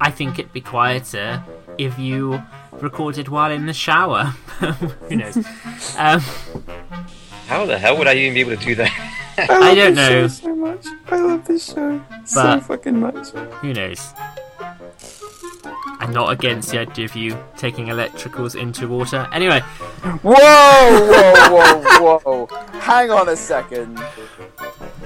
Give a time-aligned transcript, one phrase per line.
[0.00, 1.42] I think it'd be quieter
[1.78, 4.24] if you recorded while in the shower.
[5.08, 5.36] Who knows?
[5.96, 6.20] Um,
[7.48, 9.12] How the hell would I even be able to do that?
[9.38, 10.26] I don't know.
[10.28, 10.86] so much.
[11.08, 13.28] I love this show so But- fucking much.
[13.62, 14.12] Who knows?
[15.98, 19.26] I'm not against the idea of you taking electricals into water.
[19.32, 22.46] Anyway, Whoa, whoa, whoa, whoa!
[22.80, 23.98] Hang on a second.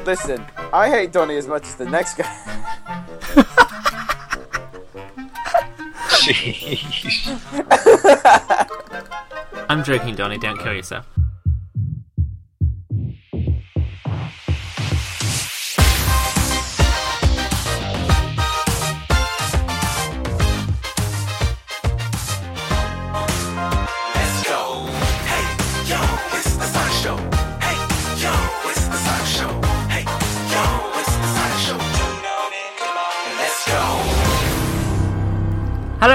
[0.04, 2.26] Listen, I hate Donnie as much as the next guy.
[6.32, 7.26] Jeez.
[9.68, 10.38] I'm joking, Donnie.
[10.38, 11.06] Don't kill yourself.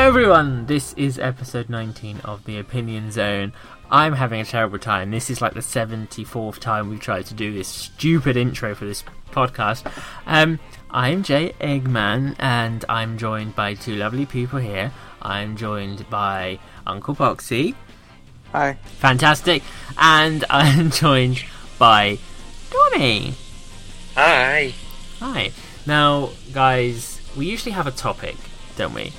[0.05, 0.68] Hello, everyone.
[0.68, 3.53] This is episode 19 of the Opinion Zone.
[3.89, 5.09] I'm having a terrible time.
[5.09, 9.03] This is like the 74th time we've tried to do this stupid intro for this
[9.31, 9.92] podcast.
[10.28, 10.59] Um,
[10.92, 14.92] I'm Jay Eggman, and I'm joined by two lovely people here.
[15.23, 17.73] I'm joined by Uncle Poxy.
[18.52, 18.78] Hi.
[19.00, 19.64] Fantastic.
[19.98, 21.44] And I'm joined
[21.80, 22.20] by
[22.70, 23.33] Donny.
[24.14, 24.72] Hi.
[25.20, 25.52] Hi.
[25.88, 28.36] Now, guys, we usually have a topic,
[28.78, 29.11] don't we?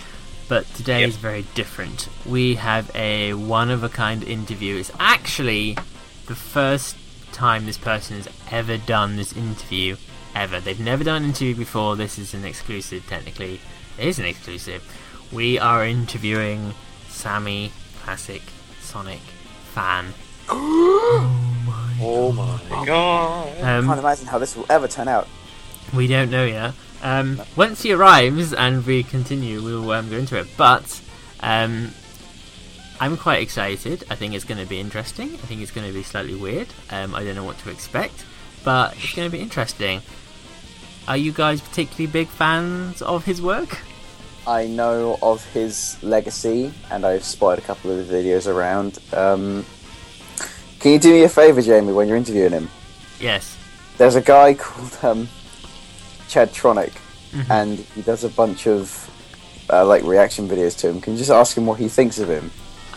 [0.48, 1.08] But today Yep.
[1.08, 2.08] is very different.
[2.24, 4.76] We have a one of a kind interview.
[4.76, 5.76] It's actually
[6.26, 6.96] the first
[7.32, 9.96] time this person has ever done this interview
[10.34, 10.60] ever.
[10.60, 11.96] They've never done an interview before.
[11.96, 13.60] This is an exclusive, technically.
[13.98, 14.82] It is an exclusive.
[15.32, 16.74] We are interviewing
[17.08, 18.42] Sammy Classic
[18.80, 19.20] Sonic
[19.74, 20.14] fan.
[21.98, 23.48] Oh my god.
[23.62, 25.26] I Um, can't imagine how this will ever turn out.
[25.94, 26.74] We don't know yet.
[27.02, 30.48] Um, once he arrives and we continue, we'll um, go into it.
[30.56, 31.00] But
[31.40, 31.92] um,
[33.00, 34.04] I'm quite excited.
[34.10, 35.34] I think it's going to be interesting.
[35.34, 36.68] I think it's going to be slightly weird.
[36.90, 38.24] Um, I don't know what to expect,
[38.64, 40.00] but it's going to be interesting.
[41.06, 43.78] Are you guys particularly big fans of his work?
[44.46, 48.98] I know of his legacy, and I've spotted a couple of the videos around.
[49.12, 49.64] Um,
[50.80, 52.70] can you do me a favour, Jamie, when you're interviewing him?
[53.20, 53.56] Yes.
[53.98, 54.94] There's a guy called
[56.36, 56.92] um, Chadtronic,
[57.32, 57.50] Mhm.
[57.50, 59.10] and he does a bunch of
[59.68, 61.00] uh, like reaction videos to him.
[61.00, 62.50] Can you just ask him what he thinks of him?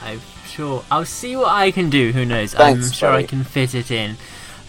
[0.04, 0.84] I'm sure.
[0.92, 2.12] I'll see what I can do.
[2.12, 2.54] Who knows?
[2.54, 4.18] Thanks, I'm sure I can fit it in.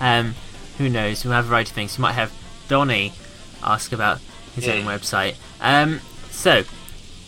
[0.01, 0.35] Um,
[0.79, 1.25] who knows?
[1.25, 1.99] We'll have a variety of things.
[1.99, 2.33] You might have
[2.69, 3.13] Donny
[3.63, 4.19] ask about
[4.55, 5.35] his own website.
[5.61, 6.01] Um,
[6.31, 6.63] so,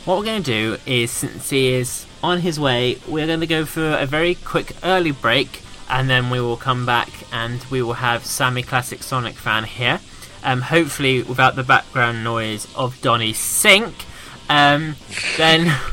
[0.06, 3.47] what we're going to do is, since he is on his way, we're going to
[3.47, 5.60] go for a very quick early break,
[5.91, 10.00] and then we will come back and we will have Sammy Classic Sonic fan here.
[10.44, 13.94] Um, hopefully, without the background noise of Donny's sink.
[14.48, 14.97] Um,
[15.36, 15.72] then.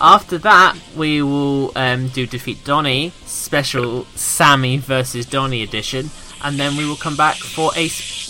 [0.00, 6.10] After that, we will um, do Defeat Donny special Sammy versus Donny edition,
[6.44, 7.86] and then we will come back for a.
[7.86, 8.20] s-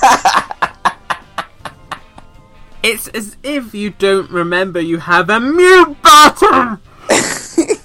[2.82, 6.78] it's as if you don't remember you have a mute button!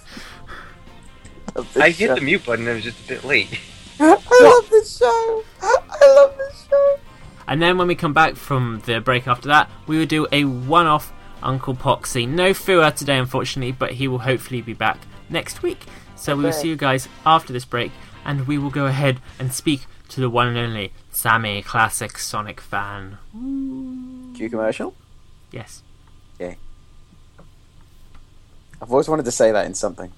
[1.76, 3.60] I hit the mute button, I was just a bit late.
[4.00, 5.44] I love this show.
[5.62, 7.00] I love this show.
[7.48, 10.46] And then when we come back from the break after that, we will do a
[10.46, 11.12] one off
[11.42, 12.28] Uncle Poxy.
[12.28, 14.98] No Fua today, unfortunately, but he will hopefully be back
[15.30, 15.80] next week.
[16.16, 17.92] So we will see you guys after this break,
[18.24, 22.62] and we will go ahead and speak to the one and only Sammy Classic Sonic
[22.62, 23.18] fan.
[24.36, 24.96] Cue commercial.
[25.52, 25.84] Yes.
[26.40, 26.54] Yeah.
[28.82, 30.12] I've always wanted to say that in something.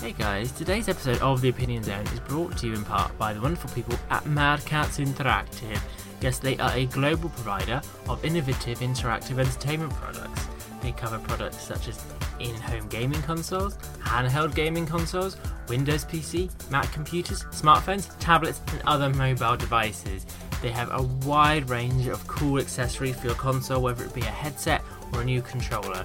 [0.00, 3.32] Hey guys, today's episode of The Opinion Zone is brought to you in part by
[3.32, 5.80] the wonderful people at Mad Catz Interactive.
[6.20, 10.46] Yes, they are a global provider of innovative interactive entertainment products.
[10.82, 12.00] They cover products such as
[12.38, 15.36] in home gaming consoles, handheld gaming consoles,
[15.68, 20.26] Windows PC, Mac computers, smartphones, tablets, and other mobile devices.
[20.62, 24.26] They have a wide range of cool accessories for your console, whether it be a
[24.26, 26.04] headset or a new controller.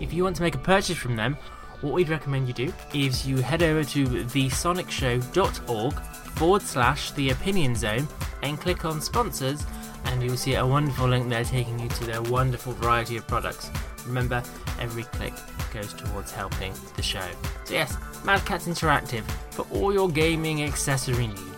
[0.00, 1.36] If you want to make a purchase from them,
[1.80, 7.74] what we'd recommend you do is you head over to thesonicshow.org forward slash the opinion
[7.74, 8.06] zone
[8.42, 9.64] and click on sponsors
[10.06, 13.70] and you'll see a wonderful link there taking you to their wonderful variety of products.
[14.06, 14.42] Remember,
[14.80, 15.32] every click
[15.72, 17.26] goes towards helping the show.
[17.64, 21.55] So yes, Mad Catz Interactive for all your gaming accessory needs.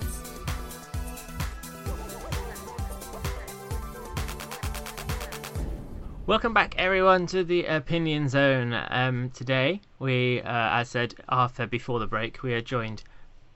[6.29, 8.79] Welcome back, everyone, to the Opinion Zone.
[8.91, 13.03] Um, today, we, uh, as said Arthur before the break, we are joined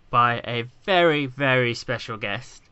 [0.08, 2.62] by a very, very special guest.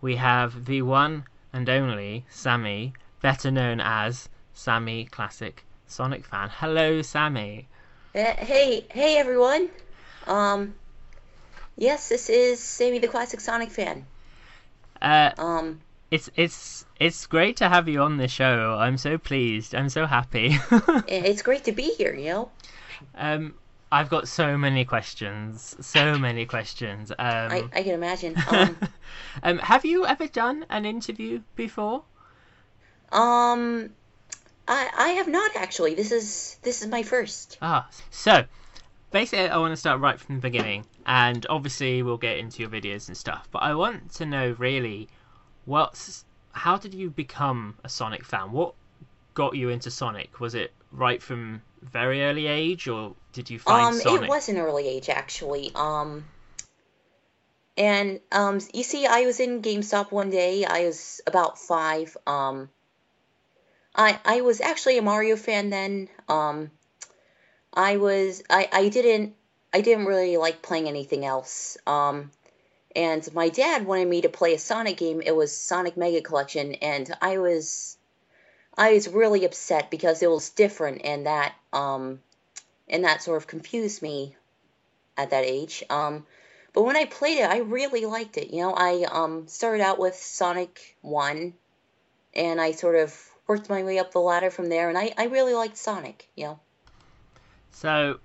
[0.00, 6.50] we have the one and only Sammy, better known as Sammy Classic Sonic Fan.
[6.52, 7.68] Hello, Sammy.
[8.12, 9.70] Uh, hey, hey everyone.
[10.26, 10.74] Um,
[11.76, 14.04] yes, this is Sammy the Classic Sonic fan.
[15.00, 15.80] Uh, Um,
[16.14, 18.76] it's it's it's great to have you on the show.
[18.78, 19.74] I'm so pleased.
[19.74, 20.56] I'm so happy.
[21.08, 22.50] it's great to be here, you know?
[23.16, 23.54] um,
[23.90, 25.76] I've got so many questions.
[25.80, 27.10] So many questions.
[27.10, 28.36] Um, I, I can imagine.
[28.48, 28.76] Um,
[29.42, 32.04] um, have you ever done an interview before?
[33.12, 33.90] um,
[34.68, 35.94] I, I have not actually.
[35.94, 37.58] This is, this is my first.
[37.60, 38.44] Ah, so
[39.10, 42.70] basically, I want to start right from the beginning, and obviously, we'll get into your
[42.70, 43.48] videos and stuff.
[43.50, 45.08] But I want to know really,
[45.64, 48.52] what's how did you become a Sonic fan?
[48.52, 48.74] What
[49.34, 50.40] got you into Sonic?
[50.40, 54.22] Was it right from very early age, or did you find Um, Sonic?
[54.22, 55.72] it was an early age actually.
[55.74, 56.24] Um,
[57.76, 60.64] and um, you see, I was in GameStop one day.
[60.64, 62.16] I was about five.
[62.26, 62.70] Um,
[63.94, 66.08] I I was actually a Mario fan then.
[66.28, 66.70] Um,
[67.72, 69.34] I was I I didn't
[69.72, 71.76] I didn't really like playing anything else.
[71.86, 72.30] Um,
[72.96, 75.20] and my dad wanted me to play a Sonic game.
[75.20, 77.96] It was Sonic Mega Collection, and I was
[78.76, 82.20] I was really upset because it was different, and that um
[82.88, 84.36] and that sort of confused me
[85.16, 85.82] at that age.
[85.90, 86.26] Um,
[86.72, 88.50] but when I played it, I really liked it.
[88.50, 91.54] You know, I um started out with Sonic One,
[92.34, 95.24] and I sort of worked my way up the ladder from there, and I I
[95.26, 96.28] really liked Sonic.
[96.36, 96.60] You know.
[97.72, 98.20] So,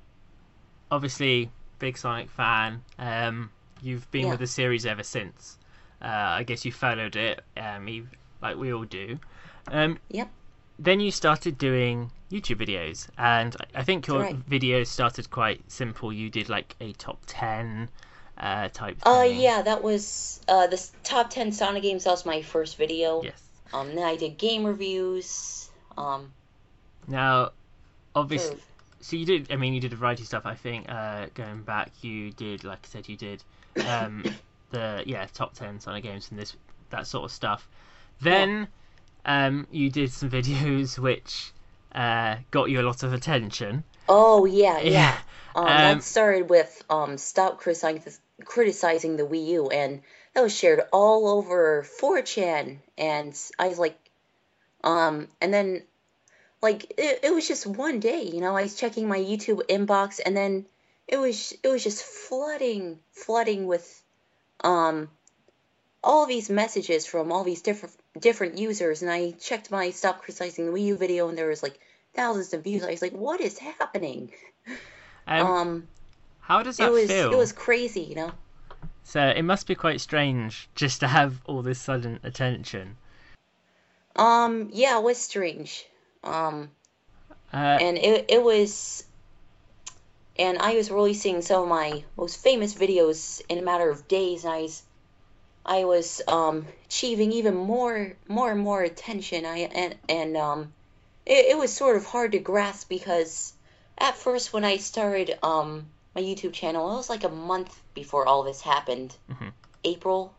[0.91, 1.49] obviously,
[1.79, 2.83] big Sonic fan.
[2.99, 3.49] Um,
[3.81, 4.31] you've been Yeah.
[4.31, 5.57] with the series ever since.
[6.01, 8.09] Uh, I guess you followed it, um,
[8.41, 9.19] like we all do.
[9.67, 10.29] Um, Yep.
[10.81, 14.49] Then you started doing YouTube videos, and I- I think your right.
[14.49, 16.13] videos started quite simple.
[16.13, 17.89] You did like a top ten
[18.37, 18.97] uh, type.
[19.05, 22.05] Oh Uh, yeah, that was uh the top ten Sonic games.
[22.05, 23.21] That was my first video.
[23.21, 23.41] Yes.
[23.73, 25.69] Um, then I did game reviews.
[25.97, 26.31] Um,
[27.07, 27.51] Now,
[28.15, 28.57] obviously,
[29.01, 29.51] so you did.
[29.51, 30.45] I mean, you did a variety of stuff.
[30.45, 33.43] I think uh, going back, you did, like I said, you did
[33.87, 34.23] um,
[34.71, 36.55] the yeah top ten Sonic games and this
[36.89, 37.67] that sort of stuff.
[38.21, 38.67] Then
[39.25, 41.51] um, you did some videos which
[41.93, 43.83] uh, got you a lot of attention.
[44.07, 44.91] Oh yeah, yeah.
[44.91, 45.17] Yeah.
[45.55, 48.13] Um, Um, that started with um, stop criticizing
[48.45, 50.01] criticizing the Wii U, and
[50.33, 53.97] that was shared all over 4chan, and I was like,
[54.83, 55.83] um, and then
[56.61, 60.19] like it, it was just one day, you know, I was checking my YouTube inbox,
[60.23, 60.65] and then
[61.09, 64.01] it was it was just flooding flooding with
[64.63, 65.09] um
[66.03, 70.65] all these messages from all these different different users, and I checked my stop criticizing
[70.65, 71.77] the Wii U video, and there was like
[72.15, 72.83] thousands of views.
[72.83, 74.31] I was like, what is happening?
[75.27, 75.87] Um, Um,
[76.41, 77.33] how does that it was feel?
[77.33, 78.31] it was crazy, you know.
[79.03, 82.95] So it must be quite strange just to have all this sudden attention.
[84.15, 85.85] Um, yeah, it was strange.
[86.23, 86.69] Um,
[87.53, 89.03] Uh, and it it was,
[90.39, 94.45] and I was releasing some of my most famous videos in a matter of days,
[94.45, 94.83] and I was,
[95.65, 99.45] I was um achieving even more more and more attention.
[99.45, 100.73] I and and um,
[101.25, 103.53] it it was sort of hard to grasp because
[103.97, 108.25] at first when I started um my YouTube channel, it was like a month before
[108.27, 109.15] all this happened.
[109.29, 109.51] Mhm.
[109.83, 110.33] April,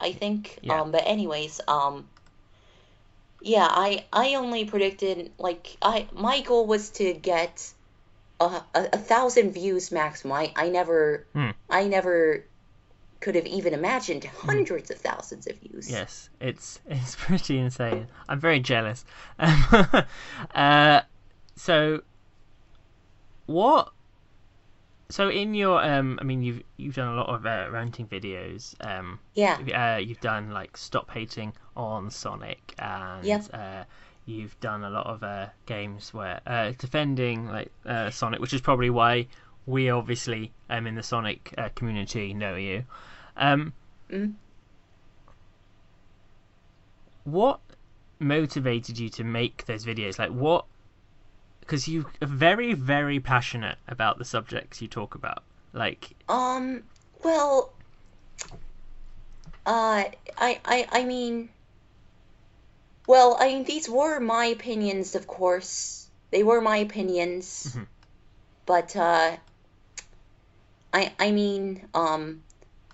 [0.00, 0.58] I think.
[0.62, 0.80] Yeah.
[0.80, 2.08] Um, but anyways, um,
[3.40, 7.72] yeah, I I only predicted like I my goal was to get
[8.40, 10.32] a a, a thousand views maximum.
[10.32, 11.50] I I never Hmm.
[11.70, 12.44] I never
[13.20, 15.90] could have even imagined hundreds of thousands of views.
[15.90, 18.06] Yes, it's it's pretty insane.
[18.28, 19.04] I'm very jealous.
[19.38, 19.64] Um,
[20.54, 21.00] uh,
[21.56, 22.02] so,
[23.46, 23.92] what?
[25.10, 28.74] So in your um, I mean you've you've done a lot of uh, ranting videos.
[28.86, 29.58] Um, Yeah.
[29.74, 33.54] uh, you've done like stop hating on Sonic, and Yep.
[34.28, 38.60] You've done a lot of uh, games where uh, defending like uh, Sonic, which is
[38.60, 39.26] probably why
[39.66, 42.84] we obviously um in the Sonic uh, community know you.
[43.36, 43.72] Um,
[44.10, 44.34] Mhm.
[47.24, 47.60] What
[48.18, 50.18] motivated you to make those videos?
[50.18, 50.64] Like what?
[51.60, 55.42] Because you are very very passionate about the subjects you talk about.
[55.72, 56.84] Like Um.
[57.22, 57.72] Well.
[59.66, 60.04] Uh.
[60.38, 60.60] I.
[60.64, 60.88] I.
[60.90, 61.50] I mean.
[63.08, 66.06] Well, I mean, these were my opinions, of course.
[66.30, 67.74] They were my opinions.
[67.74, 67.86] Mhm.
[68.66, 69.36] But, uh.
[70.92, 71.12] I.
[71.18, 72.42] I mean, um.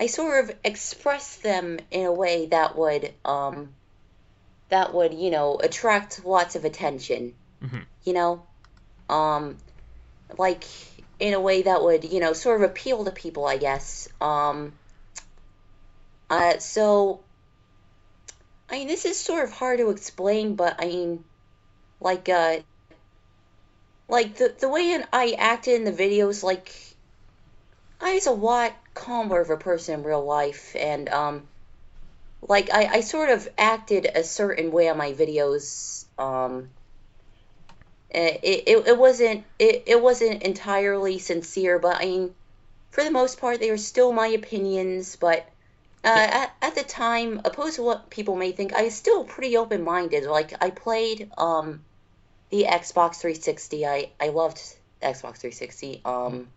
[0.01, 3.75] I sort of expressed them in a way that would, um.
[4.69, 7.35] That would, you know, attract lots of attention.
[7.61, 7.85] Mhm.
[8.05, 8.43] You know?
[9.11, 9.59] Um.
[10.39, 10.65] Like,
[11.19, 14.09] in a way that would, you know, sort of appeal to people, I guess.
[14.21, 14.73] Um,
[16.31, 17.21] uh, so,
[18.69, 21.25] I mean, this is sort of hard to explain, but I mean,
[22.01, 22.59] like, uh,
[24.09, 26.73] like the the way I acted in the videos, like,
[28.01, 31.49] I was a lot calmer of a person in real life, and um,
[32.43, 36.05] like I, I sort of acted a certain way on my videos.
[36.19, 36.69] Um,
[38.11, 42.35] eh, it, it, it wasn't it, it wasn't entirely sincere, but I mean,
[42.91, 45.17] for the most part, they were still my opinions.
[45.17, 45.49] But
[46.05, 49.57] uh, at, at the time, opposed to what people may think, I was still pretty
[49.57, 50.25] open minded.
[50.25, 51.83] Like I played um,
[52.51, 53.87] the Xbox 360.
[53.87, 54.59] I I loved
[55.03, 56.03] Xbox 360.
[56.05, 56.49] Um,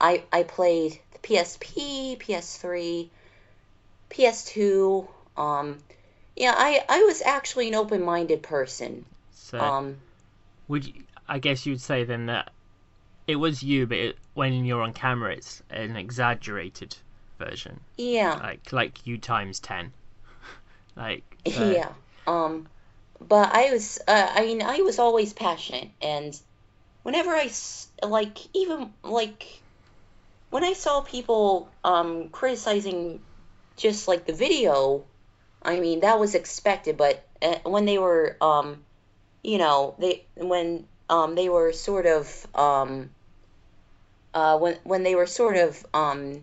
[0.00, 3.08] I I played the PSP, PS3,
[4.10, 5.06] PS2.
[5.36, 5.78] Um,
[6.34, 9.04] yeah, I I was actually an open minded person.
[9.34, 9.96] So Um,
[10.68, 10.94] would you,
[11.28, 12.52] I guess you'd say then that
[13.26, 16.96] it was you, but it, when you're on camera, it's an exaggerated
[17.40, 18.38] version, yeah.
[18.38, 19.92] like like you times ten.
[20.96, 21.92] like uh, Yeah.
[22.26, 22.68] Um,
[23.20, 26.38] but I was, uh, I mean, I was always passionate, and
[27.02, 27.50] whenever I
[28.02, 29.46] like, even like,
[30.50, 33.20] when I saw people um criticizing
[33.76, 35.04] just like the video,
[35.62, 36.96] I mean, that was expected.
[36.96, 38.84] But uh, when they were, um,
[39.42, 43.10] you know, they when um they were sort of um
[44.32, 46.42] uh when when they were sort of um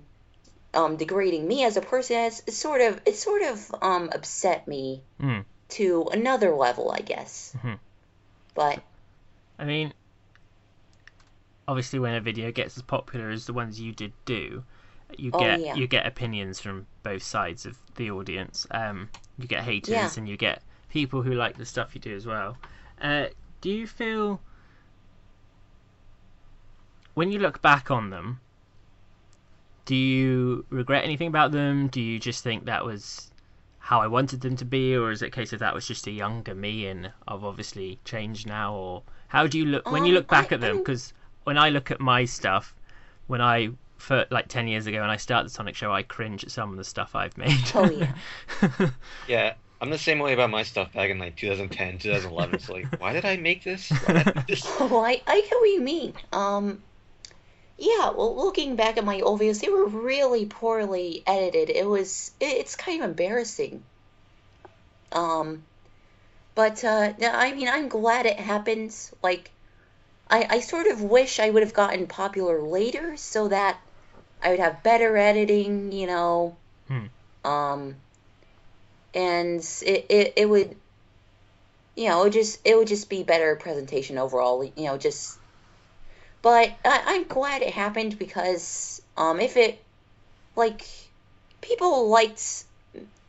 [0.73, 5.03] um degrading me as a person, it's sort of it sort of um upset me
[5.19, 5.45] Mm.
[5.69, 7.55] to another level, I guess.
[7.57, 7.79] Mhm.
[8.53, 8.81] But
[9.59, 9.93] I mean,
[11.67, 14.63] obviously, when a video gets as popular as the ones you did do,
[15.17, 15.75] you Oh, get yeah.
[15.75, 18.67] you get opinions from both sides of the audience.
[18.71, 20.09] Um, you get haters Yeah.
[20.17, 22.57] and you get people who like the stuff you do as well.
[23.01, 23.27] Uh,
[23.61, 24.41] do you feel
[27.13, 28.39] when you look back on them?
[29.87, 31.87] Do you regret anything about them?
[31.87, 33.31] Do you just think that was
[33.79, 36.07] how I wanted them to be, or is it a case of that was just
[36.07, 38.75] a younger me and I've obviously changed now?
[38.75, 40.77] Or how do you look when you Um, look back I- at them?
[40.79, 41.13] Because
[41.45, 42.75] when I look at my stuff,
[43.27, 46.43] when I for like ten years ago when I start the Sonic Show, I cringe
[46.43, 47.57] at some of the stuff I've made.
[47.73, 48.13] Oh, yeah.
[49.27, 52.55] Yeah, I'm the same way about my stuff back in like 2010, 2011.
[52.55, 53.89] It's like, why did I make this?
[53.89, 54.65] Why did I do this?
[54.81, 56.13] Oh, I, I get what you mean.
[56.33, 56.83] Um,
[57.77, 61.69] yeah, well, looking back at my old videos, they were really poorly edited.
[61.69, 63.83] It was, it, it's kind of embarrassing.
[65.11, 65.63] Um,
[66.55, 68.95] but, uh, I mean, I'm glad it happened.
[69.21, 69.51] Like,
[70.29, 73.79] I, I sort of wish I would have gotten popular later so that
[74.41, 76.57] I would have better editing, you know.
[76.87, 77.49] Hmm.
[77.49, 77.95] Um,
[79.13, 80.75] and it, it, it would,
[81.95, 84.63] you know, it would just it would just be better presentation overall.
[84.63, 85.37] You know, just.
[86.41, 89.83] But I, I'm glad it happened because um, if it,
[90.55, 90.83] like,
[91.61, 92.63] people liked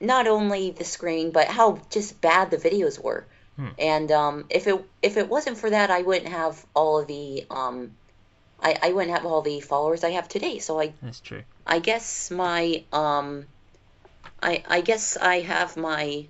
[0.01, 3.69] not only the screen but how just bad the videos were, Hmm.
[3.77, 7.45] and um, if it if it wasn't for that, I wouldn't have all of the
[7.51, 7.91] um,
[8.63, 10.61] I, I wouldn't have all the followers I have today.
[10.61, 11.43] So I That's true.
[11.67, 13.47] I guess my um
[14.41, 16.29] I I guess I have my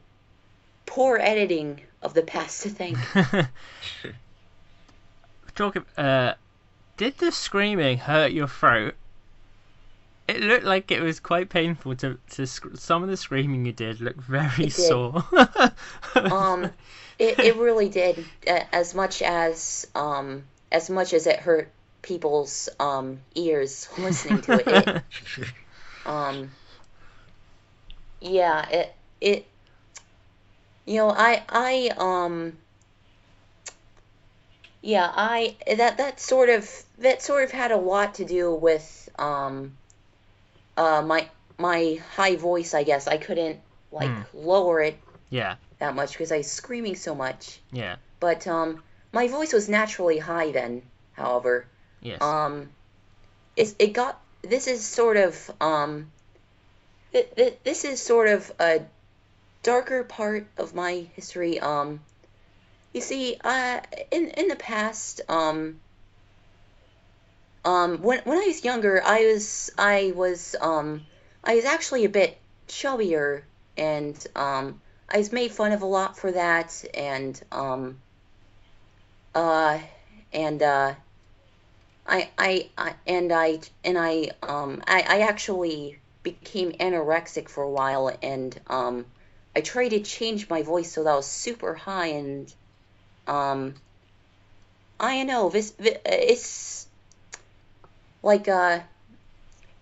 [0.87, 2.97] poor editing of the past to thank.
[5.55, 5.77] Talk.
[5.97, 6.35] Uh,
[6.99, 8.95] did the screaming hurt your throat?
[10.27, 14.03] It looked like it was quite painful to to some of the screaming you did
[14.03, 14.73] looked very did.
[14.73, 15.25] sore.
[16.17, 16.65] Um
[17.19, 21.71] it, it really did as much as um as much as it hurt
[22.03, 24.69] people's um ears listening to it.
[24.69, 25.03] it
[26.07, 26.51] um
[28.21, 29.47] yeah, it it
[30.85, 32.57] you know, I I um
[34.83, 36.69] yeah, I that that sort of
[36.99, 39.77] that sort of had a lot to do with um
[40.77, 43.07] uh my my high voice, I guess.
[43.09, 43.59] I couldn't
[43.91, 44.23] like Hmm.
[44.37, 44.97] lower it
[45.31, 47.61] yeah, that much because I was screaming so much.
[47.73, 48.83] yeah, But um
[49.13, 50.83] my voice was naturally high then,
[51.13, 51.67] however.
[52.03, 52.21] yes.
[52.23, 52.69] Um,
[53.57, 56.11] it's it got this is sort of um,
[57.13, 58.83] th- th- this is sort of a
[59.63, 61.59] darker part of my history.
[61.59, 62.01] Um,
[62.99, 65.79] you see, uh, in in the past, um,
[67.65, 71.07] um, when when I was younger, I was I was um,
[71.45, 72.37] I was actually a bit
[72.67, 73.43] chubbier,
[73.77, 78.01] and um, I was made fun of a lot for that, and um,
[79.35, 79.79] uh,
[80.33, 80.95] and uh.
[82.11, 87.69] I, I, I and I and I um I, I actually became anorexic for a
[87.71, 89.05] while and um
[89.55, 92.51] I tried to change my voice so that was super high and
[93.29, 93.75] um
[94.99, 96.87] I know this it's
[98.23, 98.81] like uh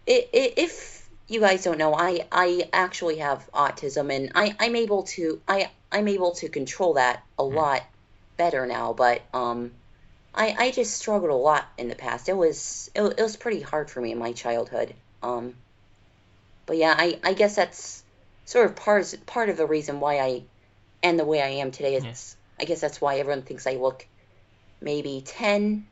[0.07, 4.77] it, it if you guys don't know, I I actually have autism, and I I'm
[4.77, 7.83] able to I I'm able to control that a lot
[8.37, 8.93] better now.
[8.93, 9.73] But um,
[10.35, 12.29] I I just struggled a lot in the past.
[12.29, 14.95] It was it, it was pretty hard for me in my childhood.
[15.23, 15.55] Um,
[16.67, 18.05] but yeah, I I guess that's
[18.45, 20.43] sort of part part of the reason why I
[21.03, 21.97] am the way I am today.
[21.97, 24.07] It's I guess that's why everyone thinks I look
[24.81, 25.87] maybe ten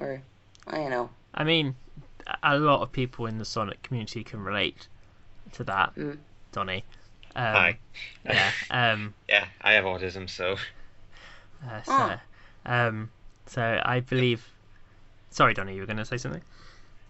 [0.00, 0.20] or
[0.66, 1.10] I don't know.
[1.34, 1.74] I mean,
[2.42, 4.88] a lot of people in the Sonic community can relate
[5.52, 6.18] to that, Mm.
[6.52, 6.84] Donny.
[7.34, 7.78] Um, Hi.
[8.24, 8.50] Yeah.
[8.70, 10.56] Um, Yeah, I have autism, so
[11.68, 12.20] uh, so, Ah.
[12.64, 13.10] um,
[13.46, 14.46] so I believe.
[15.30, 16.42] Sorry, Donny, you were going to say something.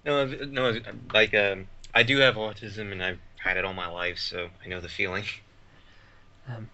[0.05, 0.81] no, no,
[1.13, 4.69] like um, I do have autism, and I've had it all my life, so I
[4.69, 5.25] know the feeling.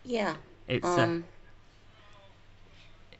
[0.04, 0.34] Yeah.
[0.68, 1.24] It's uh, Um.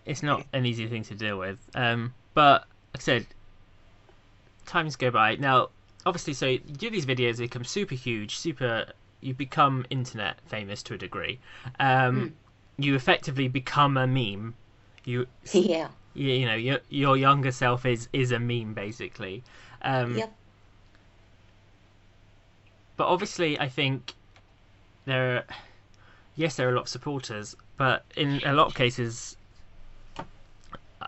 [0.05, 1.59] It's not an easy thing to deal with.
[1.75, 2.63] Um, but
[2.95, 3.27] like I said,
[4.67, 5.37] times go by.
[5.37, 5.69] Now,
[6.05, 8.87] obviously, so you do these videos, they become super huge, super.
[9.21, 11.39] You become internet famous to a degree.
[11.79, 12.35] Um,
[12.77, 14.55] You effectively become a meme.
[15.05, 15.89] You, Yeah.
[16.15, 19.45] you, you know, your your younger self is is a meme basically.
[19.83, 20.33] Um, Yep.
[22.97, 24.15] But obviously, I think
[25.07, 25.45] there, are,
[26.37, 29.37] yes, there are a lot of supporters, but in a lot of cases,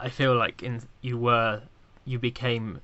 [0.01, 1.63] I feel like in you were,
[2.05, 2.81] you became,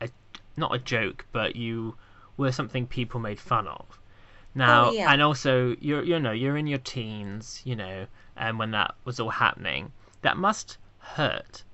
[0.00, 0.08] a
[0.56, 1.96] not a joke, but you
[2.36, 3.98] were something people made fun of.
[4.54, 5.12] Now, Oh, yeah.
[5.12, 8.06] and also you're you know you're in your teens, you know,
[8.36, 9.92] and when that was all happening,
[10.22, 11.64] that must hurt.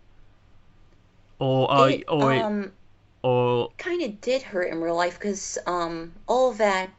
[1.39, 2.73] Or are, It, or it- um
[3.23, 6.91] or kind of did hurt in real life because um all that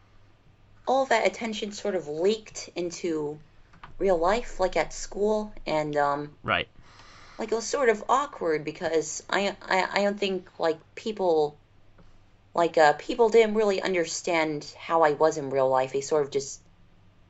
[0.87, 3.39] all that attention sort of leaked into
[3.99, 6.67] real life like at school and um right.
[7.37, 11.57] Like it was sort of awkward because I I, I don't think like people
[12.53, 15.91] like uh people didn't really understand how I was in real life.
[15.93, 16.61] They sort of just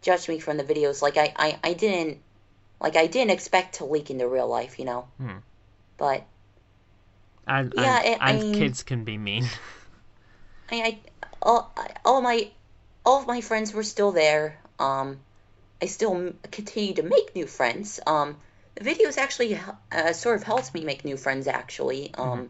[0.02, 1.02] judged me from the videos.
[1.02, 2.20] Like I I, I didn't
[2.80, 5.08] like I didn't expect to leak into real life, you know.
[5.18, 5.38] Hmm.
[5.98, 6.24] But
[7.48, 9.46] And Yeah, and, I mean- kids can be mean.
[10.72, 11.00] I, I
[11.42, 12.50] all all my
[13.06, 14.60] all of my friends were still there.
[14.80, 15.20] Um,
[15.82, 18.00] I still continue to make new friends.
[18.06, 18.38] Um,
[18.80, 19.60] videos actually
[19.92, 22.14] uh, sort of helped me make new friends actually.
[22.16, 22.50] Um,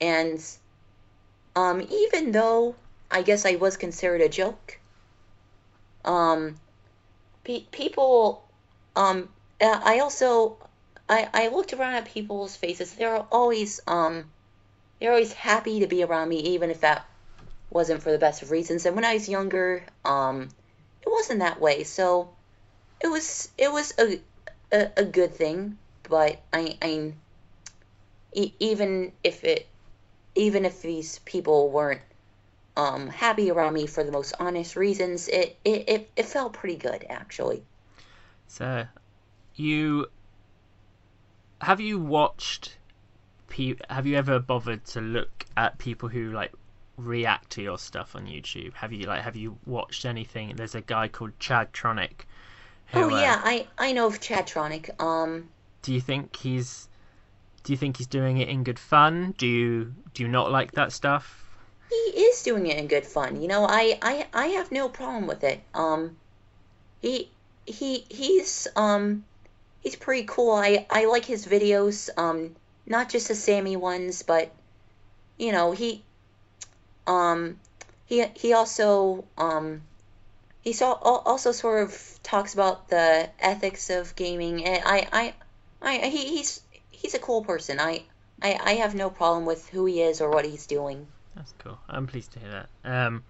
[0.00, 0.44] and
[1.54, 2.74] um, even though
[3.10, 4.78] I guess I was considered a joke,
[6.04, 6.56] um,
[7.44, 8.42] pe- people,
[8.96, 9.28] um,
[9.60, 10.58] uh, I also
[11.08, 12.92] I I looked around at people's faces.
[12.94, 14.24] They're always um
[15.00, 17.06] they're always happy to be around me, even if that
[17.70, 18.86] wasn't for the best of reasons.
[18.86, 20.48] And when I was younger, um,
[21.00, 21.84] it wasn't that way.
[21.84, 22.30] So
[23.00, 24.20] it was it was a
[24.72, 25.78] a, a good thing.
[26.08, 27.12] But I I
[28.32, 29.66] e- even if it
[30.34, 32.00] even if these people weren't
[32.76, 36.76] um happy around me for the most honest reasons, it it it, it felt pretty
[36.76, 37.62] good actually.
[38.48, 38.86] So,
[39.56, 40.06] you
[41.60, 42.76] have you watched?
[43.90, 46.52] Have you ever bothered to look at people who like
[46.96, 48.74] react to your stuff on YouTube?
[48.74, 50.56] Have you like have you watched anything?
[50.56, 52.24] There's a guy called Chadtronic.
[52.92, 55.00] Who, Oh uh, yeah, I I know of Chadtronic.
[55.02, 55.48] Um.
[55.82, 56.88] do you think he's?
[57.64, 59.34] Do you think he's doing it in good fun?
[59.38, 61.42] Do you do you not like that stuff?
[61.92, 63.40] he is doing it in good fun.
[63.40, 65.60] You know, I, I, I have no problem with it.
[65.74, 66.16] Um,
[67.00, 67.30] he,
[67.66, 69.24] he, he's, um,
[69.82, 70.52] he's pretty cool.
[70.52, 72.08] I, I like his videos.
[72.16, 74.50] Um, not just the Sammy ones, but,
[75.36, 76.02] you know, he,
[77.06, 77.58] um,
[78.06, 79.82] he, he also, um,
[80.62, 85.34] he so, also sort of talks about the ethics of gaming, and I, I,
[85.82, 87.80] I, he, he's, he's a cool person.
[87.80, 88.04] I,
[88.40, 91.08] I, I have no problem with who he is or what he's doing.
[91.34, 91.78] That's cool.
[91.88, 92.68] I'm pleased to hear that.
[93.06, 93.24] Um,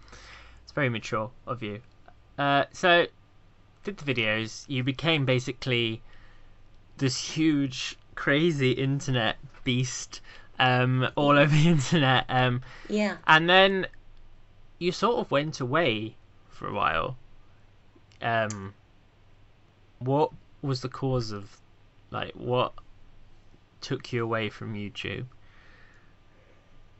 [0.63, 1.81] it's very mature of you.
[2.39, 3.07] Uh, so,
[3.85, 4.65] did the videos.
[4.69, 6.03] You became basically
[6.99, 10.21] this huge, crazy internet beast
[10.59, 12.27] um, all over the internet.
[12.29, 13.17] Um, Yeah.
[13.27, 13.87] and then
[14.79, 16.17] you sort of went away
[16.49, 17.17] for a while.
[18.23, 18.75] Um,
[19.99, 20.31] what
[20.63, 21.61] was the cause of,
[22.11, 22.73] like, what
[23.81, 25.27] took you away from YouTube?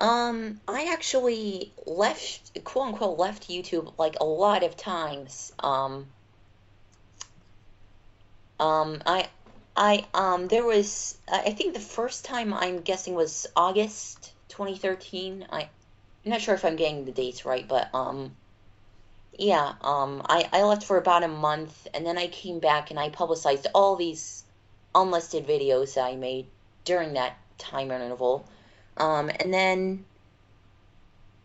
[0.01, 5.53] Um, I actually left, quote unquote, left YouTube like a lot of times.
[5.61, 6.07] Um,
[8.59, 9.29] um, I,
[9.77, 15.47] I, um, there was, I think the first time I'm guessing was August 2013.
[15.51, 15.69] I, I'm
[16.31, 18.35] not sure if I'm getting the dates right, but, um,
[19.39, 22.99] yeah, um, I, I left for about a month and then I came back and
[22.99, 24.45] I publicized all these
[24.95, 26.47] unlisted videos that I made
[26.85, 28.47] during that time interval.
[28.97, 30.05] Um, and then,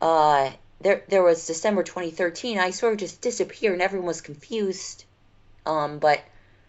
[0.02, 2.60] uh, there there was December 2013.
[2.60, 5.06] I sort of just disappeared and everyone was confused.
[5.66, 6.22] Um, but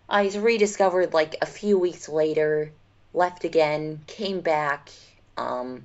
[0.08, 2.72] I was rediscovered like a few weeks later,
[3.12, 4.90] left again, came back.
[5.36, 5.84] Um,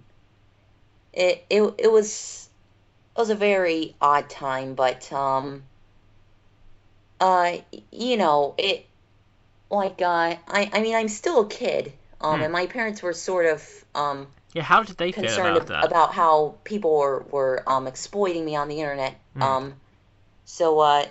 [1.11, 2.47] it it it was
[3.15, 5.63] it was a very odd time, but um,
[7.19, 7.57] uh,
[7.91, 8.85] you know it
[9.69, 11.93] like uh, I I mean I'm still a kid.
[12.21, 12.43] Um, Hmm.
[12.43, 15.91] and my parents were sort of um Yeah, how did they feel concerned about ab-
[15.91, 16.11] that?
[16.13, 19.15] how people were, were um, exploiting me on the internet.
[19.35, 19.41] Mm.
[19.43, 19.73] Um,
[20.45, 21.05] so, uh,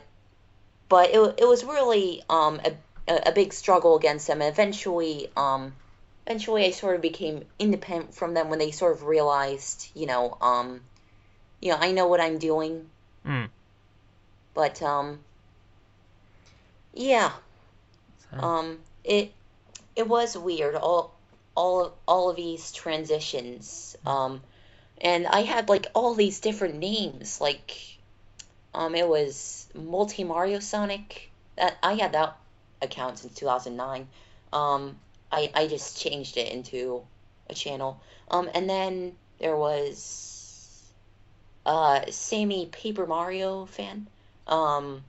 [0.88, 2.73] but it, it was really um, a,
[3.12, 4.41] a a big struggle against them.
[4.43, 5.73] And eventually, um,
[6.27, 10.37] eventually, I sort of became independent from them when they sort of realized, you know,
[10.41, 10.81] um,
[11.62, 12.90] you know, I know what I'm doing.
[13.25, 13.48] Mm.
[14.53, 15.20] But um,
[16.92, 17.33] yeah,
[18.31, 19.33] So- um, it
[19.96, 20.75] it was weird.
[20.75, 21.14] All
[21.55, 23.96] all of, all of these transitions.
[24.05, 24.42] Um,
[25.01, 27.40] and I had like all these different names.
[27.40, 27.77] Like,
[28.75, 31.31] um, it was Multi Mario Sonic.
[31.57, 32.37] That I had that
[32.81, 34.09] account since 2009.
[34.53, 34.96] Um,
[35.31, 37.03] I I just changed it into
[37.48, 38.01] a channel.
[38.31, 40.32] Um, and then there was
[41.66, 44.09] uh Sammy Paper Mario fan.
[44.46, 45.05] Um.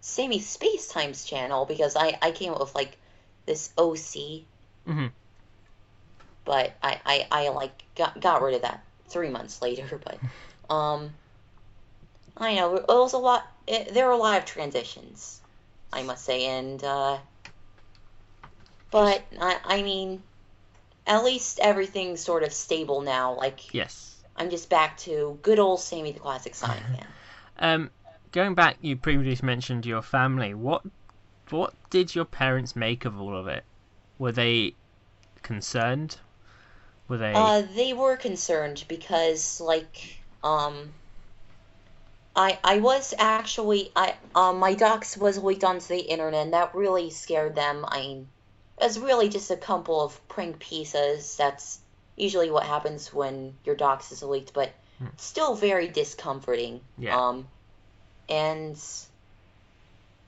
[0.00, 2.96] Sammy Space Times channel because I, I came up with like
[3.44, 4.44] this OC,
[4.86, 5.10] Mhm.
[6.44, 10.00] but I, I, I like got, got rid of that three months later.
[10.04, 10.18] But
[10.74, 11.10] um,
[12.36, 13.46] I know it was a lot.
[13.66, 15.40] It, there were a lot of transitions,
[15.92, 17.18] I must say, and uh,
[18.90, 20.22] but I I mean,
[21.06, 23.34] at least everything's sort of stable now.
[23.36, 24.17] Like Yes.
[24.38, 27.06] I'm just back to good old Sammy the Classic Sonic fan.
[27.58, 27.90] Um,
[28.32, 30.54] going back, you previously mentioned your family.
[30.54, 30.82] What
[31.50, 33.64] what did your parents make of all of it?
[34.18, 34.74] Were they
[35.42, 36.18] concerned?
[37.08, 37.32] Were they?
[37.34, 40.92] Uh, they were concerned because, like, um,
[42.36, 46.74] I I was actually I um my dox was leaked onto the internet, and that
[46.74, 47.84] really scared them.
[47.88, 48.28] I mean,
[48.80, 51.36] it was really just a couple of prank pieces.
[51.36, 51.80] That's
[52.18, 55.06] usually what happens when your dox is leaked, but Hmm.
[55.16, 56.80] still very discomforting.
[56.98, 57.16] Yeah.
[57.16, 57.48] Um,
[58.28, 58.76] and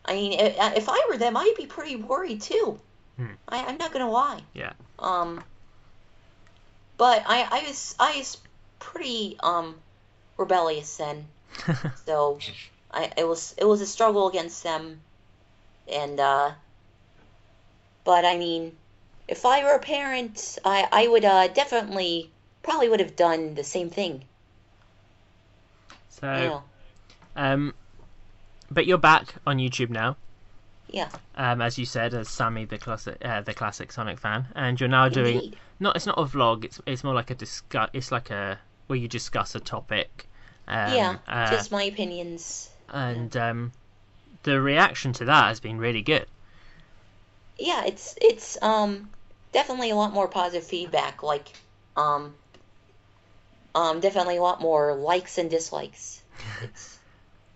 [0.05, 2.81] I mean, if I were them, I'd be pretty worried too.
[3.16, 3.33] Hmm.
[3.48, 4.42] I, I'm not gonna lie.
[4.55, 4.72] Yeah.
[4.98, 5.42] Um.
[6.96, 8.38] But I, I was, I was
[8.79, 9.74] pretty um
[10.37, 11.26] rebellious then,
[12.07, 12.38] so
[12.90, 15.00] I, it was, it was a struggle against them,
[15.90, 16.53] and uh.
[18.05, 18.76] But I mean,
[19.31, 22.31] if I were a parent, I, I would uh definitely
[22.62, 24.25] probably would have done the same thing.
[26.11, 26.62] so, know.
[27.37, 27.75] um,
[28.71, 30.16] but you're back on YouTube now.
[30.90, 31.09] Yeah.
[31.37, 34.88] Um, as you said, as Sammy, the classic, uh, the classic Sonic fan, and you're
[34.88, 35.57] now doing Indeed.
[35.79, 35.95] not.
[35.95, 36.64] It's not a vlog.
[36.64, 37.90] It's it's more like a discuss.
[37.93, 40.27] It's like a where you discuss a topic.
[40.66, 41.16] Um, yeah.
[41.29, 42.71] uh, just my opinions.
[42.88, 43.73] and um,
[44.43, 46.27] the reaction to that has been really good.
[47.57, 49.11] yeah, it's it's um
[49.52, 51.22] definitely a lot more positive feedback.
[51.22, 51.48] Like
[51.96, 52.34] um
[53.74, 56.22] um definitely a lot more likes and dislikes.
[56.62, 56.98] It's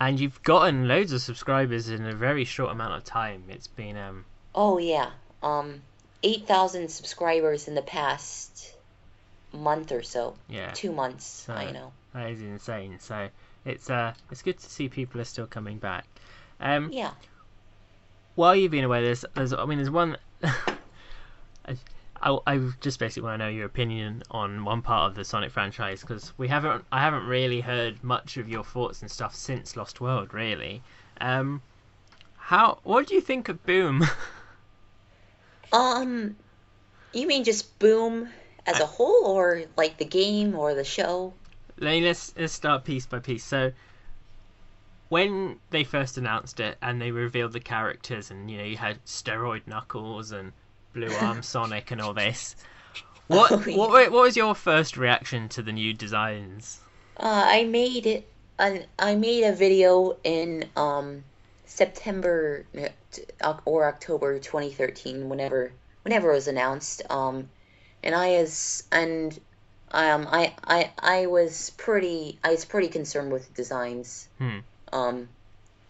[0.00, 3.44] And you've gotten loads of subscribers in a very short amount of time.
[3.48, 5.10] It's been um oh yeah
[5.42, 5.82] um
[6.22, 8.74] eight thousand subscribers in the past
[9.52, 10.36] month or so.
[10.48, 11.48] yeah, Two months.
[11.48, 11.92] I So- know.
[12.12, 12.98] that is insane.
[12.98, 13.28] So
[13.64, 16.06] it's uh it's good to see people are still coming back.
[16.60, 17.12] Um, Yeah.
[18.34, 20.16] while you've been away, there's, there's I mean, there's one.
[21.66, 21.76] I,
[22.20, 25.50] I, I just basically want to know your opinion on one part of the Sonic
[25.50, 29.76] franchise because we haven't, I haven't really heard much of your thoughts and stuff since
[29.76, 30.82] Lost World, really.
[31.20, 31.62] Um,
[32.36, 34.04] how, what do you think of Boom?
[35.74, 36.36] Um,
[37.12, 38.28] you mean just Boom
[38.64, 41.34] as a whole, or like the game or the show?
[41.78, 43.42] Let's let's start piece by piece.
[43.42, 43.72] So,
[45.08, 49.04] when they first announced it and they revealed the characters, and you know you had
[49.04, 50.52] steroid Knuckles and
[50.94, 52.56] Blue Arm Sonic and all this,
[53.26, 53.76] what Oh, what yeah.
[53.76, 56.80] wa- what was your first reaction to the new designs?
[57.16, 58.26] Uh, I made it.
[58.58, 61.24] An, I made a video in um
[61.66, 62.64] September
[63.42, 67.02] uh, or October 2013, whenever whenever it was announced.
[67.10, 67.48] Um,
[68.02, 69.38] and I was and
[69.90, 74.28] um I I I was pretty I was pretty concerned with the designs.
[74.38, 74.58] Hmm.
[74.92, 75.28] Um,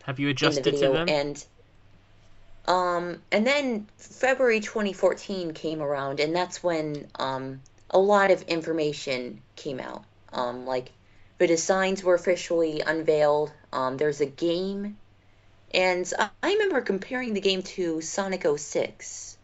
[0.05, 1.09] Have you in the adjusted to them?
[1.09, 1.45] and
[2.67, 9.43] um and then February 2014 came around and that's when um a lot of information
[9.57, 10.05] came out.
[10.33, 10.93] Um like
[11.39, 13.53] the designs were officially unveiled.
[13.73, 14.99] Um there's a game.
[15.73, 19.39] And I, I remember comparing the game to Sonic 06